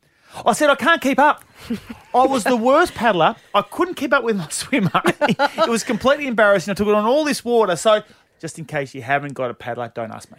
I 0.45 0.53
said, 0.53 0.69
I 0.69 0.75
can't 0.75 1.01
keep 1.01 1.21
up. 1.21 1.45
I 2.13 2.27
was 2.27 2.43
the 2.43 2.57
worst 2.57 2.95
paddler. 2.95 3.37
I 3.55 3.63
couldn't 3.63 3.95
keep 3.95 4.13
up 4.13 4.25
with 4.25 4.37
my 4.37 4.49
swimmer. 4.51 4.91
it 5.05 5.69
was 5.69 5.85
completely 5.85 6.27
embarrassing. 6.27 6.73
I 6.73 6.75
took 6.75 6.89
it 6.89 6.95
on 6.95 7.05
all 7.05 7.25
this 7.25 7.45
water. 7.45 7.77
So, 7.77 8.03
just 8.45 8.59
in 8.59 8.67
case 8.67 8.95
you 8.95 9.01
haven't 9.01 9.33
got 9.33 9.51
a 9.51 9.55
paddler, 9.55 9.91
don't 9.95 10.13
ask 10.13 10.31
me. 10.31 10.37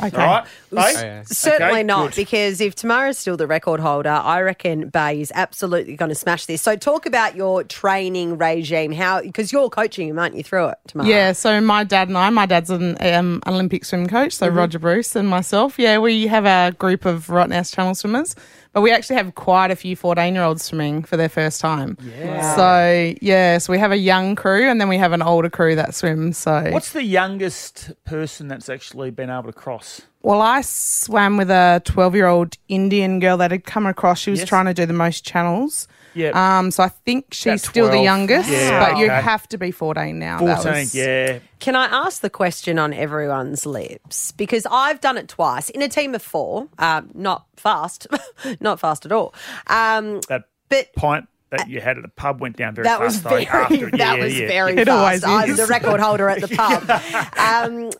Okay. 0.00 0.16
All 0.16 0.28
right? 0.28 0.44
Babe? 0.70 0.78
Oh, 0.78 1.00
yeah. 1.02 1.22
Certainly 1.24 1.72
Okay, 1.72 1.82
not, 1.82 2.10
good. 2.10 2.16
because 2.16 2.60
if 2.60 2.76
Tamara's 2.76 3.18
still 3.18 3.36
the 3.36 3.48
record 3.48 3.80
holder, 3.80 4.08
I 4.10 4.40
reckon 4.40 4.88
Bay 4.88 5.20
is 5.20 5.32
absolutely 5.34 5.96
going 5.96 6.10
to 6.10 6.14
smash 6.14 6.46
this. 6.46 6.62
So, 6.62 6.76
talk 6.76 7.06
about 7.06 7.34
your 7.34 7.64
training 7.64 8.38
regime. 8.38 8.92
How 8.92 9.20
because 9.20 9.50
you're 9.50 9.68
coaching 9.68 10.06
him, 10.06 10.18
aren't 10.20 10.36
you? 10.36 10.44
Through 10.44 10.68
it, 10.68 10.78
Tamara. 10.86 11.08
Yeah, 11.08 11.32
so 11.32 11.60
my 11.60 11.82
dad 11.82 12.06
and 12.06 12.16
I, 12.16 12.30
my 12.30 12.46
dad's 12.46 12.70
an 12.70 12.96
um, 13.00 13.42
Olympic 13.48 13.84
swim 13.84 14.06
coach, 14.06 14.32
so 14.34 14.46
Roger 14.46 14.78
Bruce 14.78 15.16
and 15.16 15.28
myself. 15.28 15.76
Yeah, 15.76 15.98
we 15.98 16.28
have 16.28 16.46
a 16.46 16.72
group 16.76 17.04
of 17.04 17.26
Rottnest 17.26 17.74
Channel 17.74 17.96
swimmers, 17.96 18.36
but 18.72 18.82
we 18.82 18.92
actually 18.92 19.16
have 19.16 19.34
quite 19.34 19.70
a 19.70 19.76
few 19.76 19.96
14 19.96 20.34
year 20.34 20.44
olds 20.44 20.64
swimming 20.64 21.02
for 21.02 21.16
their 21.16 21.28
first 21.28 21.60
time. 21.60 21.96
Yeah. 22.18 22.56
So, 22.56 23.14
yeah, 23.20 23.58
so 23.58 23.72
we 23.72 23.78
have 23.78 23.92
a 23.92 23.96
young 23.98 24.36
crew 24.36 24.68
and 24.68 24.80
then 24.80 24.88
we 24.88 24.96
have 24.98 25.12
an 25.12 25.22
older 25.22 25.50
crew 25.50 25.74
that 25.76 25.94
swims. 25.94 26.38
So, 26.38 26.70
What's 26.70 26.92
the 26.92 27.02
youngest 27.04 27.90
person 28.04 28.48
that's 28.48 28.68
actually 28.68 29.10
been 29.10 29.30
able 29.30 29.44
to 29.44 29.52
cross? 29.52 30.02
Well, 30.22 30.40
I 30.42 30.60
swam 30.60 31.36
with 31.36 31.50
a 31.50 31.80
12 31.84 32.14
year 32.14 32.26
old 32.26 32.56
Indian 32.68 33.20
girl 33.20 33.36
that 33.38 33.50
had 33.50 33.64
come 33.64 33.86
across. 33.86 34.18
She 34.20 34.30
was 34.30 34.40
Yes. 34.40 34.48
trying 34.48 34.66
to 34.66 34.74
do 34.74 34.86
the 34.86 34.92
most 34.92 35.24
channels. 35.24 35.88
Yeah. 36.14 36.58
Um, 36.58 36.70
so 36.70 36.82
I 36.82 36.88
think 36.88 37.26
she's 37.32 37.62
still 37.66 37.88
the 37.90 38.00
youngest, 38.00 38.48
Yeah, 38.50 38.78
but 38.80 38.98
you 38.98 39.06
okay. 39.06 39.20
have 39.20 39.48
to 39.48 39.58
be 39.58 39.70
14 39.70 40.18
now. 40.18 40.38
14, 40.38 40.72
was- 40.72 40.94
yeah. 40.94 41.38
Can 41.60 41.76
I 41.76 41.86
ask 41.86 42.20
the 42.22 42.30
question 42.30 42.78
on 42.78 42.92
everyone's 42.92 43.66
lips? 43.66 44.32
Because 44.32 44.66
I've 44.70 45.00
done 45.00 45.18
it 45.18 45.28
twice 45.28 45.68
in 45.70 45.82
a 45.82 45.88
team 45.88 46.14
of 46.14 46.22
four. 46.22 46.68
Um, 46.78 47.10
not 47.14 47.46
fast, 47.56 48.06
not 48.60 48.80
fast 48.80 49.04
at 49.06 49.12
all. 49.12 49.34
Um, 49.66 50.20
That 50.28 50.44
but 50.68 50.92
pint 50.94 51.26
that 51.50 51.68
you 51.68 51.80
had 51.80 51.96
at 51.96 52.02
the 52.02 52.08
pub 52.08 52.40
went 52.40 52.56
down 52.56 52.74
very 52.76 52.84
that 52.84 52.98
fast. 53.00 53.24
was 53.24 53.32
very, 53.32 53.46
after 53.48 53.88
it. 53.92 53.98
that 53.98 54.18
was 54.20 54.38
yeah. 54.38 54.46
very 54.46 54.76
It 54.76 54.86
fast. 54.86 55.24
I'm 55.26 55.56
the 55.56 55.66
record 55.66 55.98
holder 56.00 56.28
at 56.28 56.40
the 56.40 56.48
pub. 56.56 56.88
um, 57.36 57.90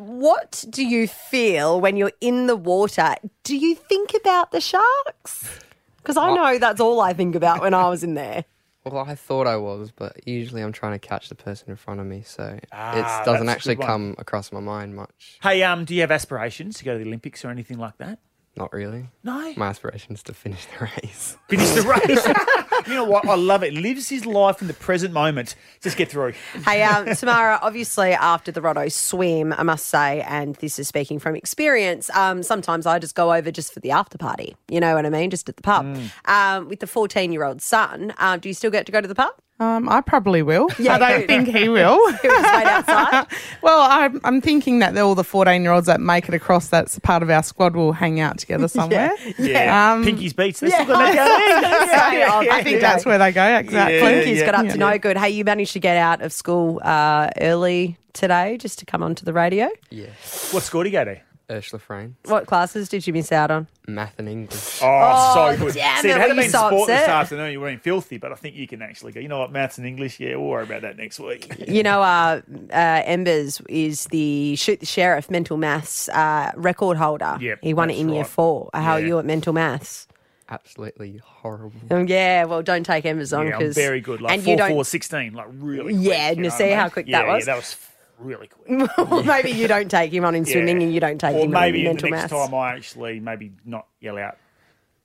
what 0.00 0.64
do 0.70 0.84
you 0.86 1.08
feel 1.08 1.80
when 1.80 1.96
you're 1.96 2.12
in 2.20 2.46
the 2.46 2.56
water? 2.56 3.16
Do 3.42 3.56
you 3.56 3.74
think 3.74 4.14
about 4.14 4.52
the 4.52 4.60
sharks? 4.60 5.60
Because 6.06 6.16
I 6.18 6.32
know 6.32 6.58
that's 6.58 6.80
all 6.80 7.00
I 7.00 7.14
think 7.14 7.34
about 7.34 7.60
when 7.60 7.74
I 7.74 7.88
was 7.88 8.04
in 8.04 8.14
there. 8.14 8.44
Well, 8.88 9.04
I 9.04 9.16
thought 9.16 9.48
I 9.48 9.56
was, 9.56 9.90
but 9.90 10.28
usually 10.28 10.62
I'm 10.62 10.70
trying 10.70 10.92
to 10.92 11.00
catch 11.00 11.28
the 11.28 11.34
person 11.34 11.70
in 11.70 11.74
front 11.74 11.98
of 11.98 12.06
me, 12.06 12.22
so 12.24 12.56
Ah, 12.70 12.92
it 12.92 13.02
that's 13.02 13.26
doesn't 13.26 13.48
a 13.48 13.50
actually 13.50 13.74
good 13.74 13.80
one. 13.80 13.88
come 13.88 14.14
across 14.16 14.52
my 14.52 14.60
mind 14.60 14.94
much. 14.94 15.40
Hey, 15.42 15.64
um, 15.64 15.84
do 15.84 15.92
you 15.92 16.02
have 16.02 16.12
aspirations 16.12 16.78
to 16.78 16.84
go 16.84 16.92
to 16.92 16.98
the 17.02 17.04
Olympics 17.08 17.44
or 17.44 17.50
anything 17.50 17.78
like 17.78 17.98
that? 17.98 18.20
Not 18.56 18.72
really. 18.72 19.08
No. 19.22 19.52
My 19.56 19.66
aspiration 19.66 20.14
is 20.14 20.22
to 20.24 20.32
finish 20.32 20.66
the 20.66 20.84
race. 20.84 21.36
Finish 21.48 21.70
the 21.70 21.82
race. 21.82 22.86
you 22.88 22.94
know 22.94 23.04
what? 23.04 23.26
I 23.28 23.34
love 23.34 23.62
it. 23.62 23.74
Lives 23.74 24.08
his 24.08 24.24
life 24.24 24.62
in 24.62 24.68
the 24.68 24.74
present 24.74 25.12
moment. 25.12 25.54
Just 25.82 25.98
get 25.98 26.10
through. 26.10 26.32
Hey, 26.64 26.82
um, 26.82 27.04
Tamara, 27.14 27.58
obviously 27.60 28.12
after 28.12 28.50
the 28.50 28.62
Rotto 28.62 28.88
swim, 28.90 29.52
I 29.52 29.62
must 29.62 29.86
say, 29.86 30.22
and 30.22 30.54
this 30.56 30.78
is 30.78 30.88
speaking 30.88 31.18
from 31.18 31.36
experience, 31.36 32.08
um, 32.14 32.42
sometimes 32.42 32.86
I 32.86 32.98
just 32.98 33.14
go 33.14 33.34
over 33.34 33.50
just 33.50 33.74
for 33.74 33.80
the 33.80 33.90
after 33.90 34.16
party. 34.16 34.56
You 34.68 34.80
know 34.80 34.94
what 34.94 35.04
I 35.04 35.10
mean? 35.10 35.28
Just 35.28 35.48
at 35.50 35.56
the 35.56 35.62
pub. 35.62 35.84
Mm. 35.84 36.10
Um, 36.24 36.68
with 36.68 36.80
the 36.80 36.86
14 36.86 37.32
year 37.32 37.44
old 37.44 37.60
son, 37.60 38.14
um, 38.16 38.40
do 38.40 38.48
you 38.48 38.54
still 38.54 38.70
get 38.70 38.86
to 38.86 38.92
go 38.92 39.02
to 39.02 39.08
the 39.08 39.14
pub? 39.14 39.34
Um, 39.58 39.88
I 39.88 40.02
probably 40.02 40.42
will. 40.42 40.68
Yeah, 40.78 40.96
I 40.96 40.98
don't 40.98 41.26
think 41.26 41.48
he 41.48 41.68
will. 41.70 41.96
He 41.96 42.28
was 42.28 42.42
just 42.42 42.54
wait 42.54 42.66
outside. 42.66 43.26
well, 43.62 43.80
I'm, 43.80 44.20
I'm 44.22 44.40
thinking 44.40 44.80
that 44.80 44.96
all 44.98 45.14
the 45.14 45.24
14 45.24 45.62
year 45.62 45.72
olds 45.72 45.86
that 45.86 46.00
make 46.00 46.28
it 46.28 46.34
across 46.34 46.68
that's 46.68 46.98
part 46.98 47.22
of 47.22 47.30
our 47.30 47.42
squad 47.42 47.74
will 47.74 47.92
hang 47.92 48.20
out 48.20 48.38
together 48.38 48.68
somewhere. 48.68 49.10
Yeah. 49.38 49.92
Um, 49.92 50.04
Pinky's 50.04 50.34
Beats. 50.34 50.60
They 50.60 50.68
yeah, 50.68 50.82
still 50.82 50.94
got 50.94 50.98
that 50.98 51.14
down 51.14 51.62
there. 51.62 51.86
Say, 51.86 52.24
oh, 52.24 52.54
I 52.54 52.62
think 52.62 52.80
that's 52.80 53.06
where 53.06 53.18
they 53.18 53.32
go, 53.32 53.44
exactly. 53.56 53.96
Yeah, 53.96 54.10
day. 54.10 54.26
He's 54.26 54.38
yeah, 54.40 54.46
got 54.46 54.54
up 54.56 54.66
yeah. 54.66 54.72
to 54.72 54.78
no 54.78 54.98
good. 54.98 55.16
Hey, 55.16 55.30
you 55.30 55.44
managed 55.44 55.72
to 55.72 55.80
get 55.80 55.96
out 55.96 56.20
of 56.20 56.32
school 56.32 56.80
uh, 56.84 57.30
early 57.40 57.96
today 58.12 58.58
just 58.58 58.78
to 58.80 58.86
come 58.86 59.02
onto 59.02 59.24
the 59.24 59.32
radio. 59.32 59.68
Yeah. 59.90 60.06
What 60.50 60.62
score 60.62 60.84
do 60.84 60.90
you 60.90 60.92
go 60.92 61.04
to? 61.04 61.20
Ursula 61.48 61.78
Frayne, 61.78 62.16
What 62.24 62.46
classes 62.46 62.88
did 62.88 63.06
you 63.06 63.12
miss 63.12 63.30
out 63.30 63.52
on? 63.52 63.68
math 63.86 64.18
and 64.18 64.28
English. 64.28 64.80
Oh, 64.82 64.86
Oh, 64.86 65.54
so 65.56 65.64
good. 65.66 65.74
damn 65.74 66.02
See, 66.02 66.08
it, 66.08 66.10
if 66.10 66.16
it 66.16 66.18
were 66.18 66.20
had 66.20 66.28
you 66.36 66.42
been 66.42 66.50
so 66.50 66.66
sport 66.66 66.88
this 66.88 67.00
upset? 67.02 67.08
afternoon, 67.08 67.52
you 67.52 67.60
would 67.60 67.70
have 67.70 67.82
been 67.82 67.92
filthy, 67.92 68.18
but 68.18 68.32
I 68.32 68.34
think 68.34 68.56
you 68.56 68.66
can 68.66 68.82
actually 68.82 69.12
go, 69.12 69.20
you 69.20 69.28
know 69.28 69.38
what, 69.38 69.52
maths 69.52 69.78
and 69.78 69.86
English, 69.86 70.18
yeah, 70.18 70.34
we'll 70.34 70.48
worry 70.48 70.64
about 70.64 70.82
that 70.82 70.96
next 70.96 71.20
week. 71.20 71.52
You 71.68 71.84
know, 71.84 72.02
uh, 72.02 72.40
uh, 72.72 73.02
Embers 73.04 73.60
is 73.68 74.04
the 74.06 74.56
shoot 74.56 74.80
the 74.80 74.86
sheriff 74.86 75.30
mental 75.30 75.56
maths 75.56 76.08
uh, 76.08 76.50
record 76.56 76.96
holder. 76.96 77.38
Yep, 77.40 77.60
he 77.62 77.74
won 77.74 77.90
it 77.90 77.92
that's 77.94 78.00
in 78.00 78.08
year 78.08 78.22
right. 78.22 78.26
four. 78.30 78.70
How 78.74 78.94
are 78.94 79.00
Yeah. 79.00 79.06
you 79.06 79.18
at 79.20 79.24
mental 79.24 79.52
maths? 79.52 80.08
Absolutely 80.48 81.20
horrible. 81.24 81.72
Um, 81.90 82.06
yeah, 82.08 82.44
well, 82.44 82.62
don't 82.62 82.84
take 82.84 83.04
Embers 83.04 83.32
on 83.32 83.46
Yeah, 83.46 83.52
I'm 83.54 83.58
because 83.60 83.74
very 83.76 84.00
good. 84.00 84.20
Like 84.20 84.34
and 84.34 84.42
4 84.44 84.50
you 84.52 84.56
don't. 84.56 84.70
4 84.70 84.84
16, 84.84 85.32
like 85.32 85.46
really 85.50 85.92
quick. 85.94 86.06
Yeah, 86.06 86.26
you 86.26 86.28
and 86.30 86.36
know 86.38 86.42
you 86.44 86.48
what 86.50 86.58
see 86.58 86.64
I 86.64 86.68
mean? 86.68 86.76
how 86.76 86.88
quick 86.88 87.06
yeah, 87.08 87.22
that 87.22 87.28
was? 87.28 87.40
Yeah, 87.46 87.52
that 87.54 87.56
was 87.56 87.76
really 88.18 88.48
quick. 88.48 88.90
well, 89.10 89.22
maybe 89.24 89.50
you 89.50 89.68
don't 89.68 89.90
take 89.90 90.12
him 90.12 90.24
on 90.24 90.34
in 90.34 90.44
swimming, 90.44 90.80
Yeah. 90.80 90.86
and 90.86 90.94
you 90.94 91.00
don't 91.00 91.18
take 91.20 91.34
or 91.36 91.44
him 91.44 91.50
maybe 91.50 91.80
on 91.80 91.80
in 91.80 91.84
mental 91.92 92.06
the 92.10 92.16
next 92.16 92.30
maths. 92.32 92.46
time 92.50 92.54
I 92.54 92.74
actually 92.74 93.20
maybe 93.20 93.52
not 93.64 93.86
yell 94.00 94.18
out 94.18 94.36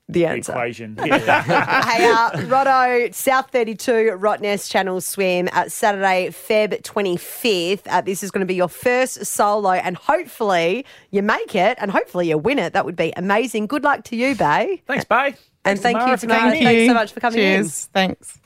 the 0.07 0.21
the 0.21 0.25
answer. 0.25 0.51
equation. 0.51 0.97
Yeah. 1.05 1.83
hey, 1.83 2.05
uh, 2.05 2.41
Rotto, 2.47 3.11
South 3.13 3.49
32, 3.51 4.17
Rottnest 4.19 4.69
Channel 4.69 4.99
Swim 4.99 5.47
at 5.53 5.71
Saturday, 5.71 6.27
Feb 6.29 6.81
25th. 6.81 7.81
Uh, 7.87 8.01
this 8.01 8.21
is 8.23 8.29
going 8.31 8.41
to 8.41 8.45
be 8.45 8.55
your 8.55 8.67
first 8.67 9.25
solo, 9.25 9.71
and 9.71 9.95
hopefully 9.95 10.85
you 11.11 11.21
make 11.21 11.55
it, 11.55 11.77
and 11.79 11.91
hopefully 11.91 12.27
you 12.27 12.37
win 12.37 12.59
it. 12.59 12.73
That 12.73 12.83
would 12.85 12.97
be 12.97 13.13
amazing. 13.15 13.67
Good 13.67 13.83
luck 13.83 14.03
to 14.05 14.15
you, 14.17 14.35
Bay. 14.35 14.81
Thanks, 14.85 15.05
Bay. 15.05 15.35
And 15.63 15.79
thank 15.79 15.97
you, 15.99 16.17
for 16.17 16.21
Tamara. 16.21 16.39
coming 16.39 16.57
in. 16.57 16.63
Thanks 16.65 16.89
so 16.89 16.93
much 16.95 17.13
for 17.13 17.19
coming 17.19 17.39
in. 17.39 17.61
Cheers. 17.63 17.85
Thanks. 17.93 18.37